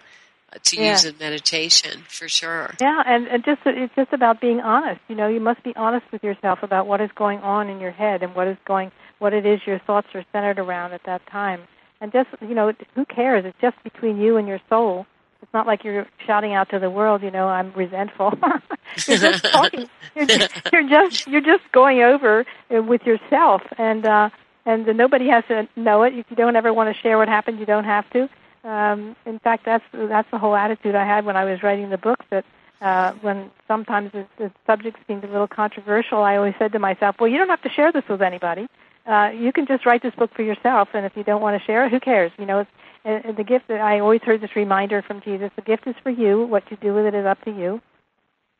[0.52, 0.92] uh, to Yeah.
[0.92, 2.74] use in meditation for sure.
[2.80, 5.00] yeah, and, and just it's just about being honest.
[5.08, 7.90] You know, you must be honest with yourself about what is going on in your
[7.92, 11.26] head and what is going what it is your thoughts are centered around at that
[11.26, 11.60] time.
[12.00, 13.44] And just you know, who cares?
[13.44, 15.06] It's just between you and your soul.
[15.42, 17.22] It's not like you're shouting out to the world.
[17.22, 18.32] You know, I'm resentful.
[19.06, 19.88] you're just talking.
[20.14, 24.30] You're just, you're just you're just going over uh, with yourself, and uh,
[24.66, 26.14] and nobody has to know it.
[26.14, 28.28] If you don't ever want to share what happened, you don't have to.
[28.64, 31.98] Um, in fact, that's that's the whole attitude I had when I was writing the
[31.98, 32.20] book.
[32.30, 32.44] That
[32.80, 37.16] uh, when sometimes the, the subject seemed a little controversial, I always said to myself,
[37.18, 38.68] "Well, you don't have to share this with anybody.
[39.06, 41.64] Uh, you can just write this book for yourself, and if you don't want to
[41.66, 42.32] share it, who cares?
[42.38, 42.70] You know, it's,
[43.04, 46.10] and the gift that I always heard this reminder from Jesus: the gift is for
[46.10, 46.42] you.
[46.44, 47.80] What you do with it is up to you.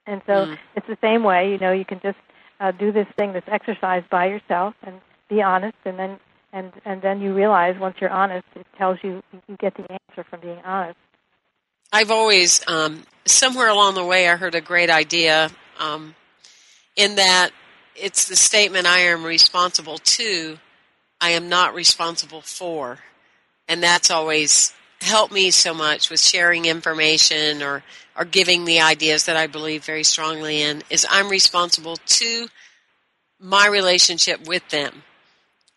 [0.06, 0.58] And so Mm.
[0.76, 1.52] it's the same way.
[1.52, 2.18] You know, you can just
[2.58, 5.00] uh, do this thing, this exercise by yourself, and
[5.30, 6.18] be honest, and then
[6.52, 10.28] and and then you realize once you're honest, it tells you you get the answer
[10.28, 10.98] from being honest.
[11.92, 16.14] I've always, um, somewhere along the way, I heard a great idea um,
[16.94, 17.50] in that
[17.96, 20.58] it's the statement I am responsible to,
[21.20, 22.98] I am not responsible for.
[23.66, 27.82] And that's always helped me so much with sharing information or,
[28.16, 32.48] or giving the ideas that I believe very strongly in is I'm responsible to
[33.40, 35.02] my relationship with them.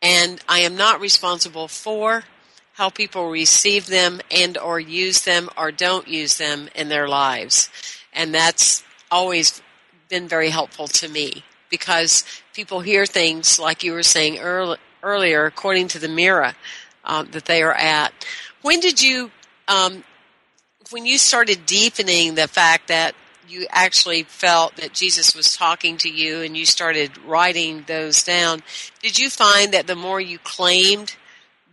[0.03, 2.25] And I am not responsible for
[2.73, 7.69] how people receive them and or use them or don't use them in their lives.
[8.11, 9.61] And that's always
[10.09, 15.45] been very helpful to me because people hear things like you were saying earl- earlier
[15.45, 16.53] according to the mirror
[17.05, 18.13] um, that they are at.
[18.61, 19.31] When did you,
[19.67, 20.03] um,
[20.91, 23.15] when you started deepening the fact that
[23.47, 28.61] you actually felt that Jesus was talking to you and you started writing those down,
[29.01, 31.15] did you find that the more you claimed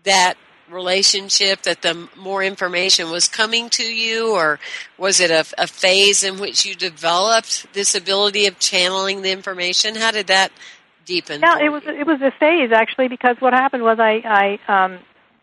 [0.04, 0.36] that
[0.70, 4.34] relationship that the more information was coming to you?
[4.34, 4.58] Or
[4.98, 9.96] was it a, a phase in which you developed this ability of channeling the information?
[9.96, 10.52] How did that
[11.04, 14.84] deepen Yeah, it was it was a phase actually because what happened was I I
[14.84, 14.98] um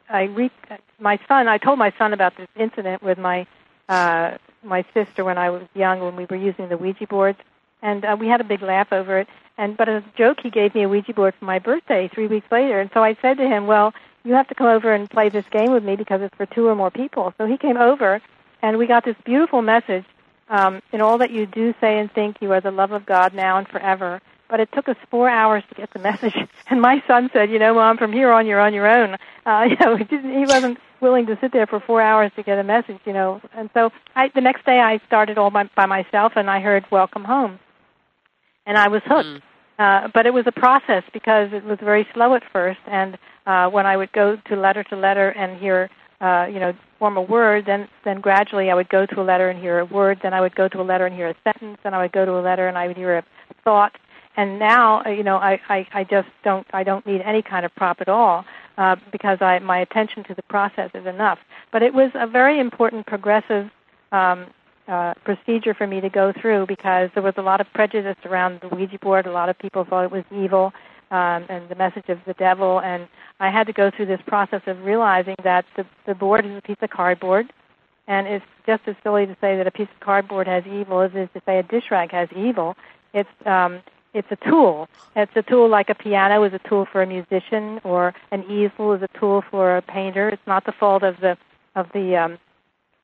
[0.10, 0.52] I re-
[1.00, 3.46] my son I told my son about this incident with my
[3.90, 4.38] uh
[4.68, 7.40] my sister when I was young when we were using the Ouija boards
[7.82, 10.50] and uh, we had a big laugh over it and but as a joke he
[10.50, 13.38] gave me a Ouija board for my birthday 3 weeks later and so I said
[13.38, 13.94] to him well
[14.24, 16.68] you have to come over and play this game with me because it's for two
[16.68, 18.22] or more people so he came over
[18.62, 20.06] and we got this beautiful message
[20.50, 23.34] um, in all that you do say and think you are the love of God
[23.34, 26.36] now and forever but it took us four hours to get the message.
[26.68, 29.64] And my son said, "You know, mom, from here on, you're on your own." Uh,
[29.70, 33.00] you know, he wasn't willing to sit there for four hours to get a message.
[33.06, 36.50] You know, and so I, the next day I started all by, by myself, and
[36.50, 37.60] I heard "Welcome Home,"
[38.66, 39.28] and I was hooked.
[39.28, 39.42] Mm.
[39.80, 43.70] Uh, but it was a process because it was very slow at first, and uh,
[43.70, 45.90] when I would go to letter to letter and hear,
[46.20, 49.50] uh, you know, form a word, then then gradually I would go to a letter
[49.50, 51.78] and hear a word, then I would go to a letter and hear a sentence,
[51.84, 53.24] then I would go to a letter and I would hear a
[53.64, 53.96] thought,
[54.38, 57.66] and now uh, you know I, I I just don't I don't need any kind
[57.66, 58.46] of prop at all
[58.78, 61.40] uh, because I my attention to the process is enough.
[61.72, 63.70] But it was a very important progressive
[64.12, 64.46] um,
[64.88, 68.62] uh, procedure for me to go through because there was a lot of prejudice around
[68.62, 69.26] the Ouija board.
[69.26, 70.72] A lot of people thought it was evil
[71.12, 73.08] um, and the message of the devil, and
[73.40, 76.62] I had to go through this process of realizing that the, the board is a
[76.62, 77.52] piece of cardboard,
[78.08, 81.12] and it's just as silly to say that a piece of cardboard has evil as
[81.14, 82.76] it is to say a dish rag has evil.
[83.14, 83.82] It's um,
[84.14, 84.90] it's a tool.
[85.16, 88.94] It's a tool like a piano is a tool for a musician, or an easel
[88.94, 90.30] is a tool for a painter.
[90.30, 91.38] It's not the fault of the
[91.76, 92.40] of the um,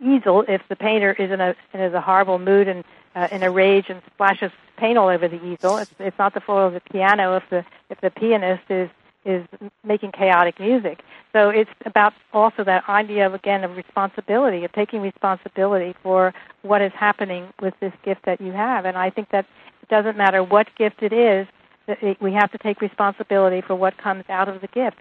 [0.01, 2.83] easel if the painter is in a is a horrible mood and
[3.15, 5.77] uh, in a rage and splashes paint all over the easel.
[5.77, 8.89] It's, it's not the fault of the piano if the if the pianist is
[9.25, 9.45] is
[9.83, 11.01] making chaotic music.
[11.31, 16.81] So it's about also that idea of again of responsibility, of taking responsibility for what
[16.81, 18.85] is happening with this gift that you have.
[18.85, 19.45] And I think that
[19.81, 21.47] it doesn't matter what gift it is,
[21.87, 24.97] that we have to take responsibility for what comes out of the gift.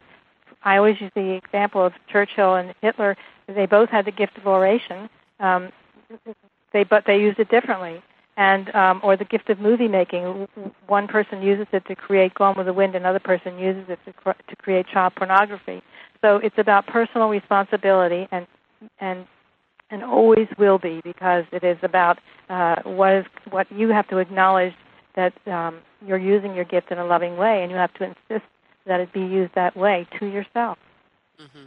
[0.65, 3.17] I always use the example of Churchill and Hitler.
[3.49, 5.09] They both had the gift of oration.
[5.41, 5.73] Um,
[6.73, 8.03] they but they used it differently.
[8.37, 10.49] And um, or the gift of movie making.
[10.87, 12.95] One person uses it to create Gone with the Wind.
[12.95, 15.83] Another person uses it to, to create child pornography.
[16.23, 18.47] So it's about personal responsibility and
[19.01, 19.27] and
[19.91, 22.19] and always will be because it is about
[22.49, 24.75] uh, what is what you have to acknowledge
[25.15, 28.49] that um, you're using your gift in a loving way, and you have to insist
[28.87, 30.79] that it be used that way to yourself.
[31.39, 31.67] Mm-hmm.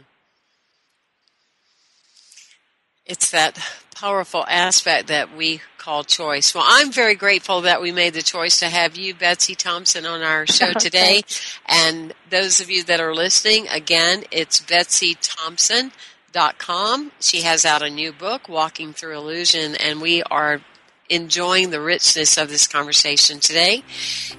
[3.06, 3.58] It's that
[3.94, 6.54] powerful aspect that we call choice.
[6.54, 10.22] Well, I'm very grateful that we made the choice to have you, Betsy Thompson, on
[10.22, 11.22] our show today.
[11.66, 15.92] and those of you that are listening, again, it's Betsy Thompson.
[16.32, 17.12] Dot com.
[17.18, 20.60] She has out a new book, Walking Through Illusion, and we are
[21.08, 23.82] enjoying the richness of this conversation today.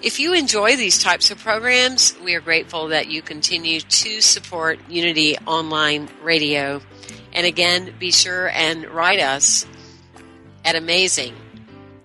[0.04, 4.78] If you enjoy these types of programs, we are grateful that you continue to support
[4.88, 6.82] Unity Online Radio.
[7.38, 9.64] And again, be sure and write us
[10.66, 11.36] at amazing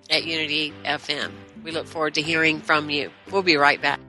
[0.07, 1.31] at Unity FM.
[1.63, 3.09] We look forward to hearing from you.
[3.31, 3.99] We'll be right back.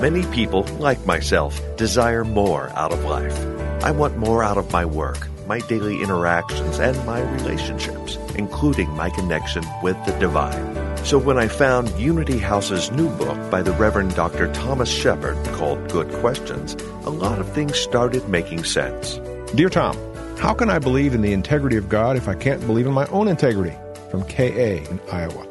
[0.00, 3.36] Many people, like myself, desire more out of life.
[3.82, 9.10] I want more out of my work, my daily interactions, and my relationships, including my
[9.10, 10.83] connection with the divine.
[11.04, 14.50] So when I found Unity House's new book by the Reverend Dr.
[14.54, 16.72] Thomas Shepherd called Good Questions,
[17.04, 19.20] a lot of things started making sense.
[19.54, 19.98] Dear Tom,
[20.38, 23.04] how can I believe in the integrity of God if I can't believe in my
[23.08, 23.76] own integrity?
[24.10, 25.46] From KA in Iowa.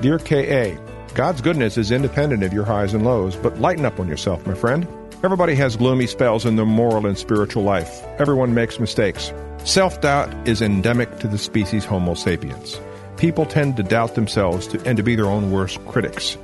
[0.00, 0.80] Dear KA,
[1.12, 4.54] God's goodness is independent of your highs and lows, but lighten up on yourself, my
[4.54, 4.88] friend.
[5.22, 8.02] Everybody has gloomy spells in their moral and spiritual life.
[8.18, 9.34] Everyone makes mistakes.
[9.64, 12.80] Self doubt is endemic to the species Homo sapiens.
[13.24, 16.36] People tend to doubt themselves to, and to be their own worst critics.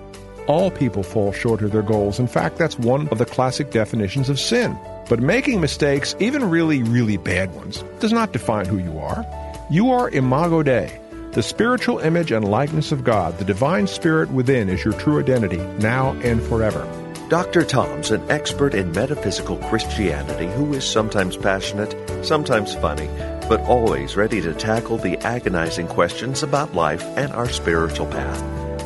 [0.47, 2.19] All people fall short of their goals.
[2.19, 4.79] In fact, that's one of the classic definitions of sin.
[5.07, 9.27] But making mistakes, even really, really bad ones, does not define who you are.
[9.69, 10.99] You are imago Dei,
[11.33, 15.59] the spiritual image and likeness of God, the divine spirit within, is your true identity,
[15.81, 16.89] now and forever.
[17.29, 17.63] Dr.
[17.63, 23.11] Tom's an expert in metaphysical Christianity who is sometimes passionate, sometimes funny,
[23.51, 28.41] but always ready to tackle the agonizing questions about life and our spiritual path.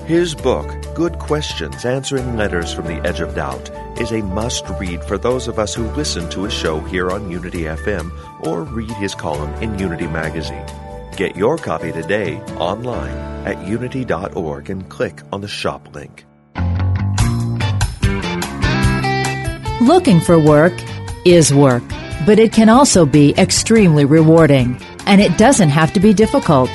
[0.06, 5.04] His book, Good Questions Answering Letters from the Edge of Doubt, is a must read
[5.04, 8.10] for those of us who listen to his show here on Unity FM
[8.46, 10.64] or read his column in Unity Magazine.
[11.14, 16.24] Get your copy today online at unity.org and click on the shop link.
[19.82, 20.72] Looking for work
[21.26, 21.82] is work,
[22.26, 26.70] but it can also be extremely rewarding, and it doesn't have to be difficult.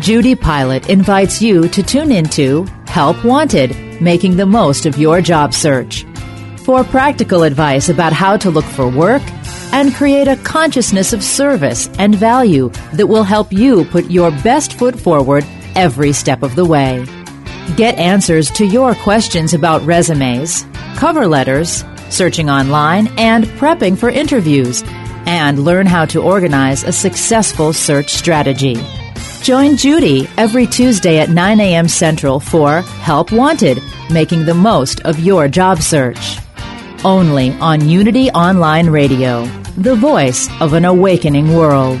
[0.00, 5.52] Judy Pilot invites you to tune into Help Wanted, making the most of your job
[5.52, 6.04] search.
[6.64, 9.22] For practical advice about how to look for work,
[9.72, 14.74] and create a consciousness of service and value that will help you put your best
[14.74, 17.04] foot forward every step of the way.
[17.76, 20.64] Get answers to your questions about resumes,
[20.96, 24.82] cover letters, searching online, and prepping for interviews,
[25.26, 28.76] and learn how to organize a successful search strategy.
[29.42, 31.88] Join Judy every Tuesday at 9 a.m.
[31.88, 36.38] Central for Help Wanted, making the most of your job search.
[37.04, 39.46] Only on Unity Online Radio
[39.78, 42.00] the voice of an awakening world.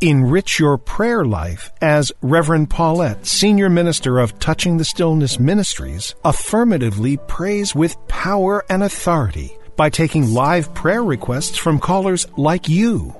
[0.00, 7.16] Enrich your prayer life as Reverend Paulette, Senior Minister of Touching the Stillness Ministries, affirmatively
[7.16, 13.12] prays with power and authority by taking live prayer requests from callers like you.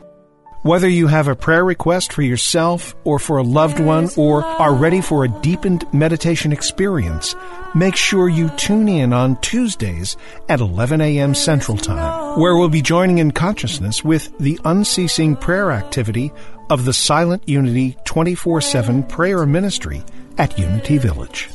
[0.62, 4.74] Whether you have a prayer request for yourself or for a loved one or are
[4.74, 7.34] ready for a deepened meditation experience,
[7.74, 10.16] make sure you tune in on Tuesdays
[10.48, 11.34] at 11 a.m.
[11.34, 16.32] Central Time, where we'll be joining in consciousness with the unceasing prayer activity
[16.70, 20.02] of the Silent Unity 24 7 prayer ministry
[20.36, 21.48] at Unity Village.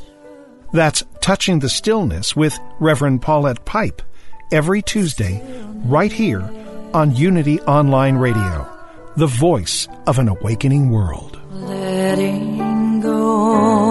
[0.73, 4.01] That's Touching the Stillness with Reverend Paulette Pipe
[4.51, 5.41] every Tuesday,
[5.85, 6.41] right here
[6.93, 8.67] on Unity Online Radio,
[9.17, 11.39] the voice of an awakening world.
[11.51, 13.82] Letting go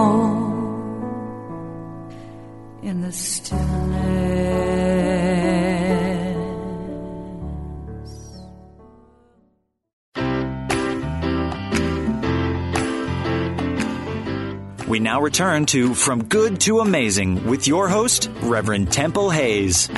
[15.02, 19.88] now return to From Good to Amazing with your host, Reverend Temple Hayes.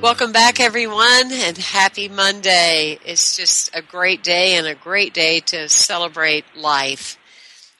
[0.00, 2.98] Welcome back, everyone, and happy Monday.
[3.04, 7.18] It's just a great day and a great day to celebrate life.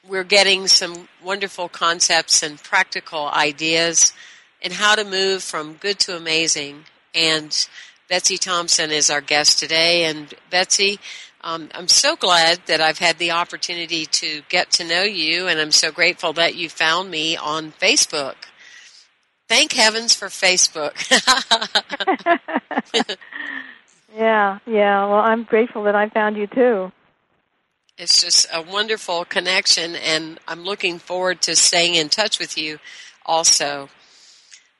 [0.07, 4.13] We're getting some wonderful concepts and practical ideas
[4.61, 6.85] and how to move from good to amazing.
[7.13, 7.67] And
[8.09, 10.05] Betsy Thompson is our guest today.
[10.05, 10.99] And Betsy,
[11.43, 15.59] um, I'm so glad that I've had the opportunity to get to know you, and
[15.59, 18.35] I'm so grateful that you found me on Facebook.
[19.49, 20.93] Thank heavens for Facebook.
[24.15, 25.05] yeah, yeah.
[25.05, 26.91] Well, I'm grateful that I found you too.
[27.97, 32.79] it's just a wonderful connection, and I'm looking forward to staying in touch with you
[33.25, 33.89] also.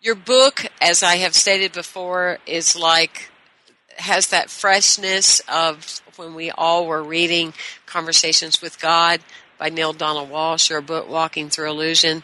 [0.02, 3.30] Your book, as I have stated before, is like
[3.98, 7.54] has that freshness of when we all were reading
[7.86, 9.20] Conversations with God
[9.58, 12.24] by Neale Donald Walsch, or a book Walking Through Illusion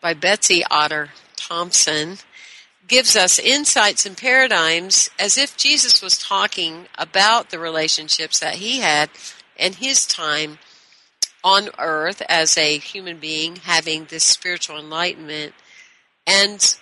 [0.00, 2.18] by Betsy Otter Thompson,
[2.88, 8.80] gives us insights and paradigms as if Jesus was talking about the relationships that he
[8.80, 9.10] had
[9.56, 10.58] in his time
[11.44, 15.54] on earth as a human being having this spiritual enlightenment.
[16.26, 16.76] And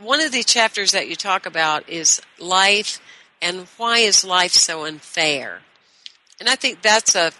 [0.00, 3.00] one of the chapters that you talk about is life
[3.42, 5.60] and why is life so unfair?
[6.38, 7.32] And I think that's a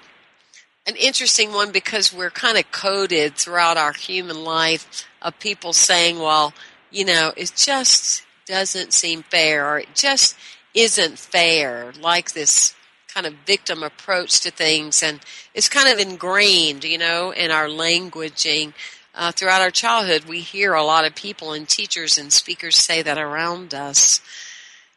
[0.86, 6.18] an interesting one because we're kind of coded throughout our human life of people saying,
[6.18, 6.52] well,
[6.90, 10.36] you know, it just doesn't seem fair or it just
[10.74, 12.74] isn't fair, like this
[13.08, 15.02] kind of victim approach to things.
[15.02, 15.20] And
[15.54, 18.72] it's kind of ingrained, you know, in our languaging.
[19.12, 23.02] Uh, throughout our childhood, we hear a lot of people and teachers and speakers say
[23.02, 24.20] that around us.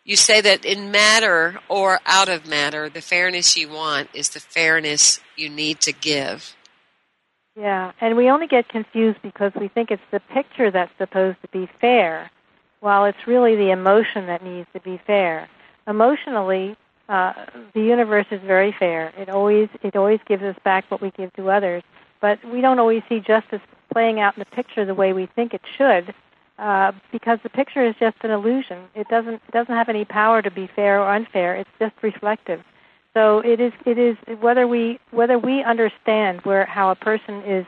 [0.06, 4.41] You say that in matter or out of matter, the fairness you want is the
[4.41, 6.56] fairness you need to give.
[7.56, 11.47] Yeah, and we only get confused because we think it's the picture that's supposed to
[11.49, 12.32] be fair,
[12.82, 15.47] while it's really the emotion that needs to be fair.
[15.88, 16.76] Emotionally,
[17.08, 17.34] uh,
[17.74, 19.14] the universe is very fair.
[19.18, 21.84] It always it always gives us back what we give to others,
[22.20, 25.54] but we don't always see justice playing out in the picture the way we think
[25.54, 26.14] it should,
[26.60, 28.84] uh, because the picture is just an illusion.
[28.95, 31.56] It doesn't it doesn't have any power to be fair or unfair.
[31.56, 32.62] It's just reflective.
[33.14, 37.66] So it is it is whether we whether we understand where how a person is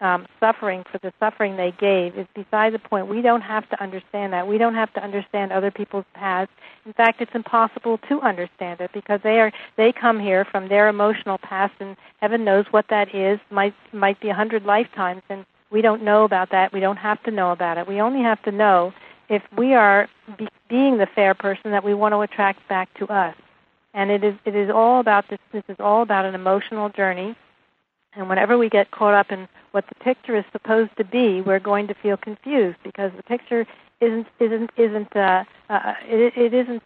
[0.00, 3.08] um, suffering for the suffering they gave is beside the point.
[3.08, 4.46] We don't have to understand that.
[4.46, 6.50] We don't have to understand other people's past.
[6.84, 10.88] In fact, it's impossible to understand it because they are they come here from their
[10.88, 13.40] emotional past, and heaven knows what that is.
[13.50, 16.72] Might might be a hundred lifetimes, and we don't know about that.
[16.72, 17.86] We don't have to know about it.
[17.86, 18.94] We only have to know
[19.28, 20.08] if we are
[20.38, 23.36] be, being the fair person that we want to attract back to us.
[23.92, 25.38] And it is it is all about this.
[25.52, 27.36] This is all about an emotional journey.
[28.14, 31.60] And whenever we get caught up in what the picture is supposed to be, we're
[31.60, 33.66] going to feel confused because the picture
[34.00, 36.82] isn't isn't isn't uh, uh, it, it isn't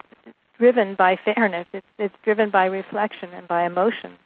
[0.59, 1.67] driven by fairness.
[1.71, 4.17] It's it's driven by reflection and by emotion,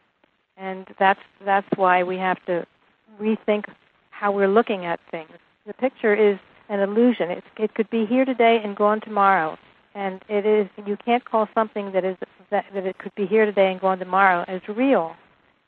[0.57, 2.65] and that's that's why we have to
[3.21, 3.65] rethink
[4.17, 5.29] how we're looking at things.
[5.67, 6.39] The picture is
[6.69, 7.31] an illusion.
[7.31, 9.57] It's, it could be here today and gone tomorrow,
[9.93, 12.15] and it is you can't call something that is
[12.49, 15.15] that, that it could be here today and gone tomorrow as real.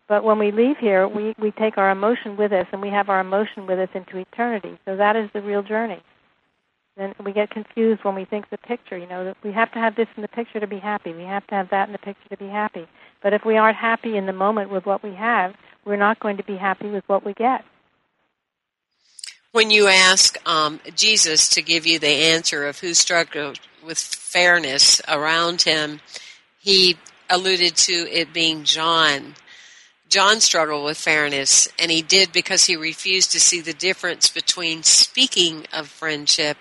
[0.07, 3.09] But when we leave here, we, we take our emotion with us, and we have
[3.09, 4.79] our emotion with us into eternity.
[4.85, 6.01] So that is the real journey.
[6.95, 8.97] Then we get confused when we think the picture.
[8.97, 11.11] You know, that we have to have this in the picture to be happy.
[11.11, 12.87] We have to have that in the picture to be happy.
[13.21, 15.53] But if we aren't happy in the moment with what we have,
[15.85, 17.65] we're not going to be happy with what we get.
[19.57, 25.01] When you ask um, Jesus to give you the answer of who struggled with fairness
[25.07, 25.99] around him,
[26.59, 26.95] he
[27.27, 29.33] alluded to it being John
[30.09, 34.83] John struggled with fairness, and he did because he refused to see the difference between
[34.83, 36.57] speaking of friendship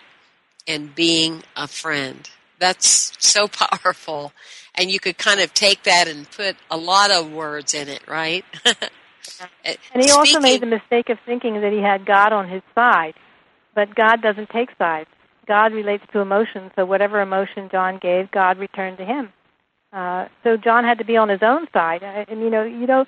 [0.66, 2.30] and being a friend.
[2.58, 4.32] That's so powerful.
[4.74, 8.08] And you could kind of take that and put a lot of words in it,
[8.08, 8.46] right?
[9.64, 13.14] and he also made the mistake of thinking that he had God on his side.
[13.74, 15.08] But God doesn't take sides.
[15.46, 19.32] God relates to emotion, so whatever emotion John gave, God returned to him.
[19.92, 22.02] Uh, so John had to be on his own side.
[22.02, 23.06] And you know, you know,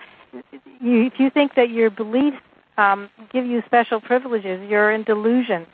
[0.81, 2.39] you, if you think that your beliefs
[2.77, 5.67] um, give you special privileges, you're in delusion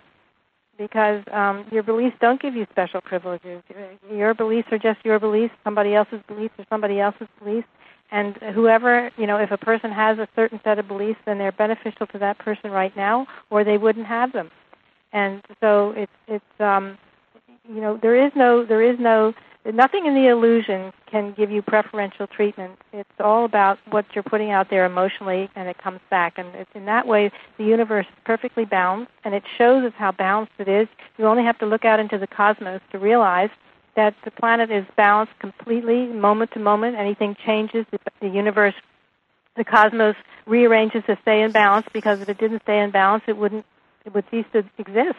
[0.79, 3.63] because um, your beliefs don't give you special privileges.
[4.11, 5.55] Your beliefs are just your beliefs.
[5.63, 7.69] Somebody else's beliefs are somebody else's beliefs.
[8.11, 11.53] And whoever, you know, if a person has a certain set of beliefs, then they're
[11.53, 14.51] beneficial to that person right now, or they wouldn't have them.
[15.13, 16.99] And so it's it's um,
[17.69, 19.33] you know there is no there is no
[19.73, 22.79] nothing in the illusion can give you preferential treatment.
[22.93, 26.35] It's all about what you're putting out there emotionally, and it comes back.
[26.37, 30.13] And it's in that way, the universe is perfectly balanced, and it shows us how
[30.13, 30.89] balanced it is.
[31.17, 33.51] You only have to look out into the cosmos to realize
[33.97, 36.97] that the planet is balanced completely, moment to moment.
[36.97, 37.87] Anything changes,
[38.21, 38.75] the, universe,
[39.57, 40.17] the cosmos
[40.47, 41.87] rearranges to stay in balance.
[41.93, 43.65] Because if it didn't stay in balance, it wouldn't,
[44.05, 45.19] it would cease to exist.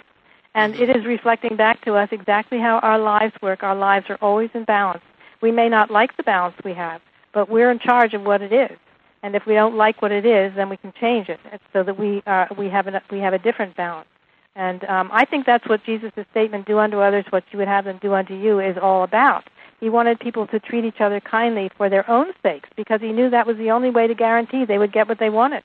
[0.54, 3.64] And it is reflecting back to us exactly how our lives work.
[3.64, 5.04] Our lives are always in balance.
[5.42, 7.02] We may not like the balance we have,
[7.34, 8.78] but we're in charge of what it is.
[9.22, 11.40] And if we don't like what it is, then we can change it
[11.74, 14.08] so that we uh, we have a, we have a different balance.
[14.56, 17.86] And um, I think that's what Jesus' statement, "Do unto others what you would have
[17.86, 19.44] them do unto you," is all about.
[19.80, 23.30] He wanted people to treat each other kindly for their own sakes because he knew
[23.30, 25.64] that was the only way to guarantee they would get what they wanted.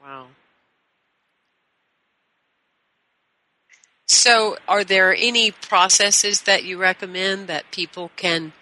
[0.00, 0.28] Wow.
[4.06, 8.52] So, are there any processes that you recommend that people can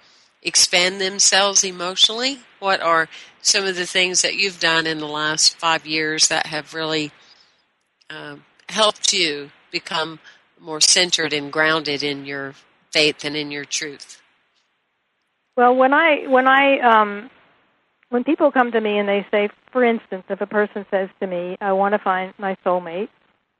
[0.44, 2.38] expand themselves emotionally?
[2.60, 3.08] What are
[3.42, 7.10] some of the things that you've done in the last five years that have really
[8.10, 10.20] um, helped you become
[10.60, 12.54] more centered and grounded in your
[12.90, 14.20] faith and in your truth?
[15.56, 17.30] Well, when I when I um,
[18.08, 21.26] when people come to me and they say, for instance, if a person says to
[21.26, 23.08] me, I want to find my soulmate,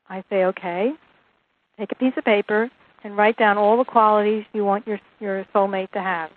[0.08, 0.92] I say, okay,
[1.78, 2.70] take a piece of paper
[3.02, 6.30] and write down all the qualities you want your, your soulmate to have.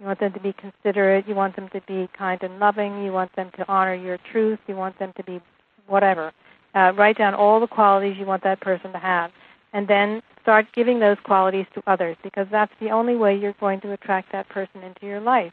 [0.00, 3.12] You want them to be considerate, you want them to be kind and loving, you
[3.12, 5.40] want them to honor your truth, you want them to be
[5.86, 6.32] whatever.
[6.74, 9.30] Uh, write down all the qualities you want that person to have.
[9.72, 13.80] And then start giving those qualities to others because that's the only way you're going
[13.82, 15.52] to attract that person into your life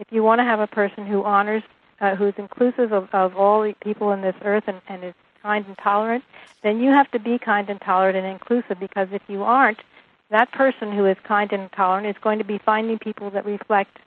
[0.00, 1.62] if you want to have a person who honors,
[2.00, 5.64] uh, who's inclusive of, of all the people in this earth and, and is kind
[5.66, 6.24] and tolerant,
[6.62, 9.78] then you have to be kind and tolerant and inclusive because if you aren't,
[10.30, 13.98] that person who is kind and tolerant is going to be finding people that reflect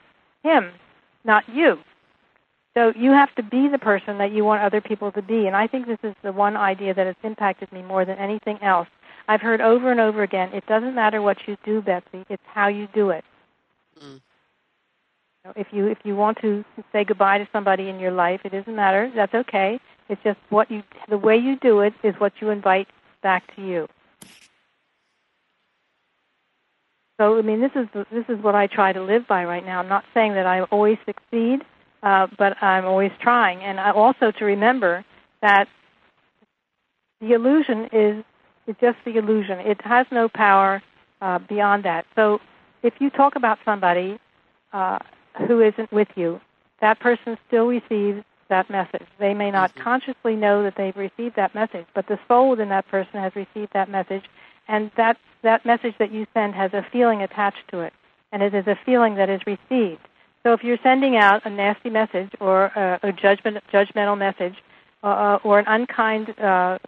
[0.42, 0.70] him,
[1.24, 1.78] not you.
[2.74, 5.46] So you have to be the person that you want other people to be.
[5.46, 8.58] And I think this is the one idea that has impacted me more than anything
[8.62, 8.88] else.
[9.28, 12.68] I've heard over and over again, it doesn't matter what you do, Betsy, it's how
[12.68, 13.24] you do it.
[14.02, 14.20] Mm.
[15.56, 18.74] If you if you want to say goodbye to somebody in your life, it doesn't
[18.74, 19.12] matter.
[19.14, 19.78] That's okay.
[20.08, 22.88] It's just what you the way you do it is what you invite
[23.22, 23.86] back to you.
[27.18, 29.80] So I mean, this is this is what I try to live by right now.
[29.80, 31.60] I'm not saying that I always succeed,
[32.02, 35.04] uh, but I'm always trying, and I also to remember
[35.42, 35.68] that
[37.20, 38.24] the illusion is
[38.66, 39.60] is just the illusion.
[39.60, 40.82] It has no power
[41.20, 42.06] uh, beyond that.
[42.16, 42.40] So
[42.82, 44.18] if you talk about somebody
[44.72, 44.98] uh,
[45.46, 46.40] who isn't with you,
[46.80, 49.06] that person still receives that message.
[49.18, 49.82] They may not mm-hmm.
[49.82, 53.72] consciously know that they've received that message, but the soul within that person has received
[53.72, 54.24] that message,
[54.68, 57.92] and that that message that you send has a feeling attached to it,
[58.32, 60.00] and it is a feeling that is received.
[60.42, 64.56] So if you're sending out a nasty message or a, a judgment, judgmental message
[65.02, 66.78] uh, or an unkind uh,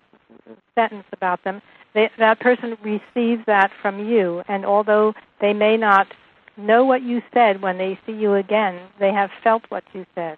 [0.75, 1.63] sentence about them,
[1.95, 4.43] they, that person receives that from you.
[4.47, 6.07] And although they may not
[6.59, 10.37] know what you said when they see you again, they have felt what you said.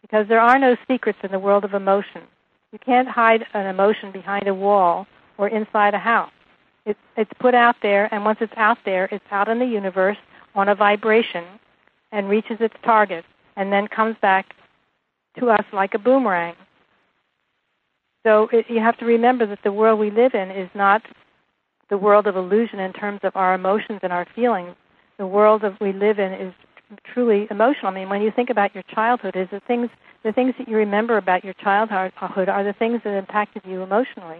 [0.00, 2.22] Because there are no secrets in the world of emotion.
[2.70, 5.06] You can't hide an emotion behind a wall
[5.36, 6.30] or inside a house.
[6.84, 10.16] It's, it's put out there, and once it's out there, it's out in the universe
[10.54, 11.44] on a vibration
[12.10, 13.24] and reaches its target
[13.56, 14.54] and then comes back
[15.38, 16.54] to us like a boomerang.
[18.24, 21.02] So it, you have to remember that the world we live in is not
[21.90, 24.74] the world of illusion in terms of our emotions and our feelings.
[25.18, 26.54] The world that we live in is
[27.12, 27.88] truly emotional.
[27.88, 29.90] I mean, when you think about your childhood, is the things
[30.24, 32.12] the things that you remember about your childhood
[32.48, 34.38] are the things that impacted you emotionally.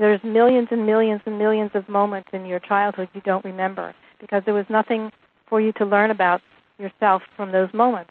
[0.00, 4.42] There's millions and millions and millions of moments in your childhood you don't remember because
[4.46, 5.12] there was nothing
[5.46, 6.40] for you to learn about
[6.78, 8.10] yourself from those moments.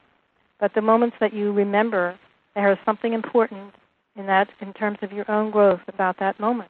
[0.59, 2.15] But the moments that you remember,
[2.53, 3.73] there is something important
[4.15, 6.69] in that in terms of your own growth about that moment.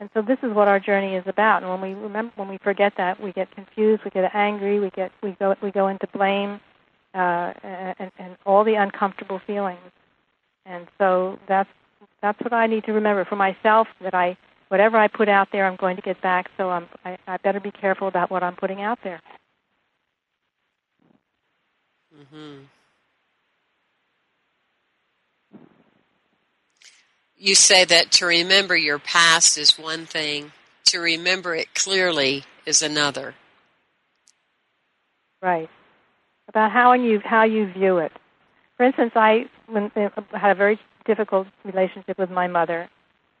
[0.00, 1.62] And so this is what our journey is about.
[1.62, 4.90] And when we remember, when we forget that, we get confused, we get angry, we
[4.90, 6.58] get we go we go into blame,
[7.14, 9.78] uh, and, and all the uncomfortable feelings.
[10.66, 11.70] And so that's
[12.22, 13.88] that's what I need to remember for myself.
[14.00, 14.36] That I
[14.68, 16.50] whatever I put out there, I'm going to get back.
[16.56, 19.20] So I'm I, I better be careful about what I'm putting out there.
[22.16, 22.64] Mm-hmm.
[27.36, 30.52] You say that to remember your past is one thing,
[30.86, 33.34] to remember it clearly is another.
[35.40, 35.70] Right.
[36.48, 38.12] About how you how you view it.
[38.76, 42.88] For instance, I when, uh, had a very difficult relationship with my mother,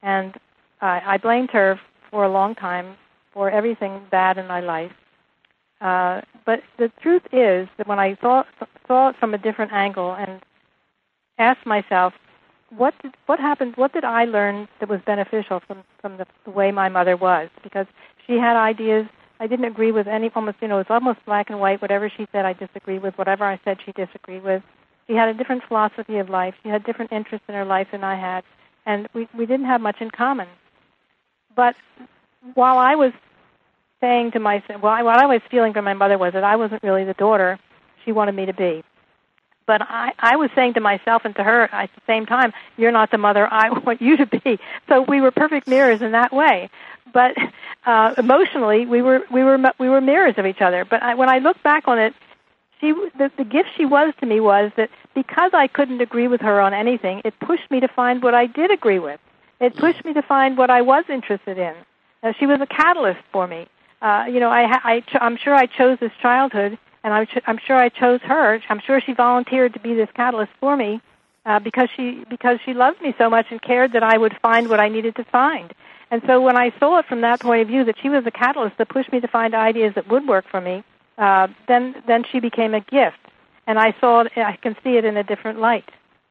[0.02, 0.34] and
[0.80, 1.80] I, I blamed her
[2.10, 2.96] for a long time
[3.32, 4.92] for everything bad in my life.
[5.80, 8.44] Uh, but the truth is that when I saw
[8.86, 10.40] saw it from a different angle and
[11.38, 12.12] asked myself,
[12.76, 13.74] what did, what happened?
[13.76, 17.48] What did I learn that was beneficial from from the, the way my mother was?
[17.62, 17.86] Because
[18.26, 19.06] she had ideas.
[19.40, 20.30] I didn't agree with any.
[20.34, 21.80] Almost, you know, it was almost black and white.
[21.80, 23.16] Whatever she said, I disagreed with.
[23.16, 24.62] Whatever I said, she disagreed with.
[25.10, 26.54] She had a different philosophy of life.
[26.62, 28.44] She had different interests in her life than I had,
[28.86, 30.46] and we we didn't have much in common.
[31.56, 31.74] But
[32.54, 33.12] while I was
[34.00, 36.84] saying to myself, well, what I was feeling from my mother was that I wasn't
[36.84, 37.58] really the daughter
[38.04, 38.84] she wanted me to be.
[39.66, 42.92] But I, I was saying to myself and to her at the same time, you're
[42.92, 44.60] not the mother I want you to be.
[44.88, 46.70] So we were perfect mirrors in that way.
[47.12, 47.32] But
[47.84, 50.84] uh, emotionally, we were we were we were mirrors of each other.
[50.84, 52.14] But I, when I look back on it,
[52.80, 56.40] she the, the gift she was to me was that because I couldn't agree with
[56.40, 59.20] her on anything, it pushed me to find what I did agree with.
[59.60, 61.74] It pushed me to find what I was interested in.
[62.22, 63.66] Uh, she was a catalyst for me
[64.02, 67.76] uh, you know, I, I, I'm sure I chose this childhood, and I'm, I'm sure
[67.76, 68.60] I chose her.
[68.68, 71.00] I'm sure she volunteered to be this catalyst for me
[71.44, 74.68] uh, because she because she loved me so much and cared that I would find
[74.68, 75.72] what I needed to find.
[76.10, 78.30] And so when I saw it from that point of view, that she was a
[78.30, 80.82] catalyst that pushed me to find ideas that would work for me,
[81.20, 83.18] uh, then then she became a gift,
[83.66, 84.32] and I saw it.
[84.36, 85.88] I can see it in a different light,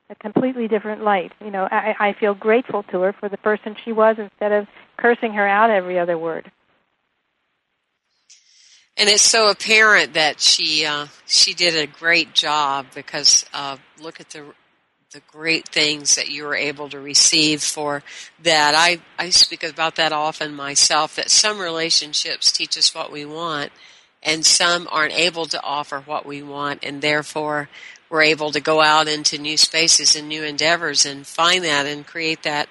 [0.10, 1.32] a completely different light.
[1.40, 4.68] You know, I, I feel grateful to her for the person she was instead of
[4.98, 6.52] cursing her out every other word
[9.00, 14.20] and it's so apparent that she uh, she did a great job because uh, look
[14.20, 14.44] at the
[15.14, 18.04] the great things that you were able to receive for
[18.44, 18.76] that.
[18.76, 21.16] I I speak about that often myself.
[21.16, 23.72] That some relationships teach us what we want,
[24.22, 27.70] and some aren't able to offer what we want, and therefore
[28.10, 32.08] we're able to go out into new spaces and new endeavors and find that and
[32.08, 32.68] create that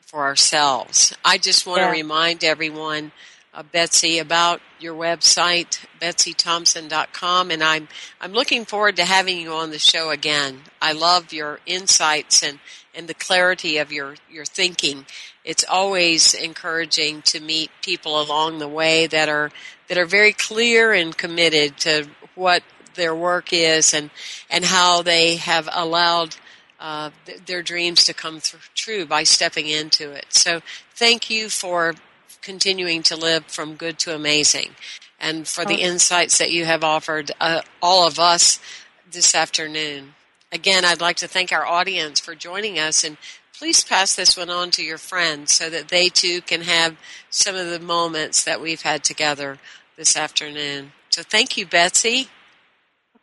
[0.00, 1.16] for ourselves.
[1.24, 1.86] I just want yeah.
[1.86, 3.12] to remind everyone
[3.52, 7.88] uh, Betsy, about your website, betsythompson.com, and I'm
[8.20, 10.60] I'm looking forward to having you on the show again.
[10.80, 12.60] I love your insights and,
[12.94, 15.04] and the clarity of your, your thinking.
[15.44, 19.50] It's always encouraging to meet people along the way that are
[19.88, 22.62] that are very clear and committed to what
[22.94, 24.10] their work is and
[24.50, 26.36] and how they have allowed
[26.78, 30.26] uh, th- their dreams to come th- true by stepping into it.
[30.30, 30.60] So
[30.94, 31.94] thank you for
[32.42, 34.70] continuing to live from good to amazing
[35.20, 38.58] and for the insights that you have offered uh, all of us
[39.10, 40.14] this afternoon.
[40.50, 43.18] Again, I'd like to thank our audience for joining us and
[43.60, 46.96] please pass this one on to your friends so that they too can have
[47.28, 49.58] some of the moments that we've had together
[49.98, 50.92] this afternoon.
[51.10, 52.28] So thank you, Betsy.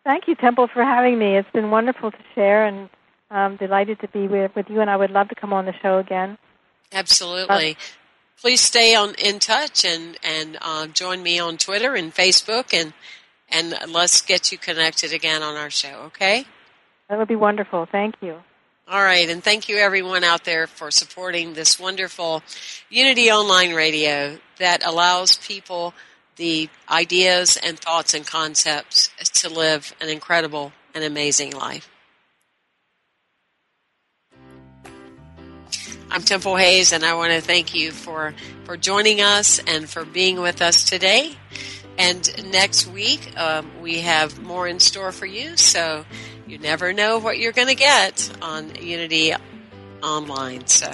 [0.03, 1.35] Thank you, Temple, for having me.
[1.35, 2.87] It's been wonderful to share and
[3.31, 5.73] I'm delighted to be with, with you, and I would love to come on the
[5.81, 6.37] show again.
[6.93, 7.71] Absolutely.
[7.71, 7.75] Uh,
[8.39, 12.93] please stay on in touch and and uh, join me on Twitter and Facebook and
[13.49, 16.45] and let's get you connected again on our show, okay?
[17.09, 17.87] That would be wonderful.
[17.91, 18.43] Thank you.
[18.89, 22.41] All right, and thank you everyone out there for supporting this wonderful
[22.89, 25.93] Unity Online Radio that allows people
[26.37, 29.09] the ideas and thoughts and concepts
[29.41, 31.89] to live an incredible and amazing life.
[36.09, 38.33] I'm Temple Hayes, and I want to thank you for,
[38.63, 41.33] for joining us and for being with us today.
[41.97, 46.05] And next week, um, we have more in store for you, so
[46.47, 49.33] you never know what you're going to get on Unity
[50.01, 50.65] Online.
[50.67, 50.93] So.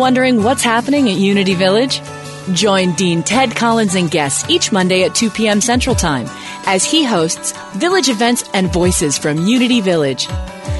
[0.00, 2.00] Wondering what's happening at Unity Village?
[2.54, 5.60] Join Dean Ted Collins and guests each Monday at 2 p.m.
[5.60, 6.24] Central Time
[6.64, 10.26] as he hosts village events and voices from Unity Village.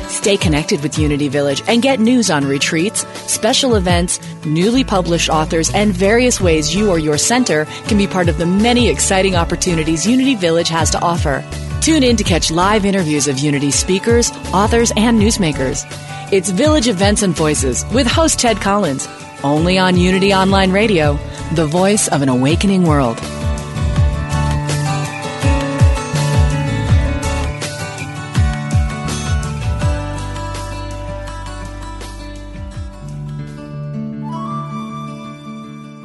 [0.09, 5.71] Stay connected with Unity Village and get news on retreats, special events, newly published authors,
[5.75, 10.07] and various ways you or your center can be part of the many exciting opportunities
[10.07, 11.45] Unity Village has to offer.
[11.81, 15.87] Tune in to catch live interviews of Unity speakers, authors, and newsmakers.
[16.31, 19.09] It's Village Events and Voices with host Ted Collins,
[19.43, 21.19] only on Unity Online Radio,
[21.55, 23.19] the voice of an awakening world.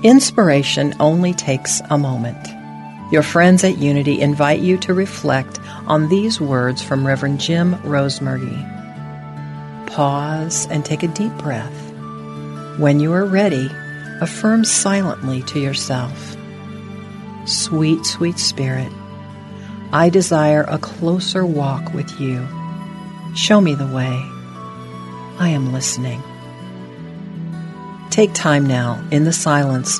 [0.04, 2.55] Inspiration only takes a moment.
[3.12, 8.74] Your friends at Unity invite you to reflect on these words from Reverend Jim Rosemergy.
[9.88, 11.92] Pause and take a deep breath.
[12.80, 13.70] When you are ready,
[14.22, 16.36] affirm silently to yourself
[17.46, 18.92] Sweet, sweet Spirit,
[19.92, 22.46] I desire a closer walk with you.
[23.36, 24.20] Show me the way.
[25.38, 26.24] I am listening.
[28.10, 30.00] Take time now in the silence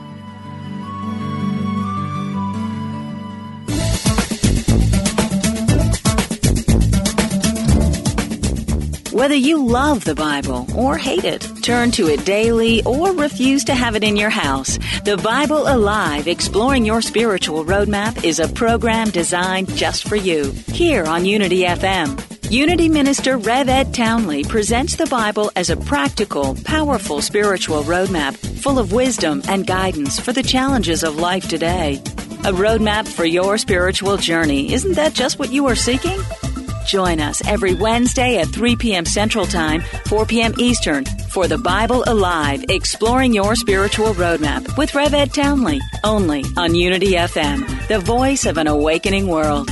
[9.21, 13.75] Whether you love the Bible or hate it, turn to it daily or refuse to
[13.75, 19.11] have it in your house, The Bible Alive Exploring Your Spiritual Roadmap is a program
[19.11, 22.19] designed just for you here on Unity FM.
[22.49, 28.79] Unity Minister Rev Ed Townley presents the Bible as a practical, powerful spiritual roadmap full
[28.79, 31.97] of wisdom and guidance for the challenges of life today.
[32.43, 34.73] A roadmap for your spiritual journey.
[34.73, 36.19] Isn't that just what you are seeking?
[36.91, 39.05] Join us every Wednesday at 3 p.m.
[39.05, 40.53] Central Time, 4 p.m.
[40.57, 46.75] Eastern for the Bible Alive Exploring Your Spiritual Roadmap with Rev Ed Townley, only on
[46.75, 49.71] Unity FM, the voice of an awakening world.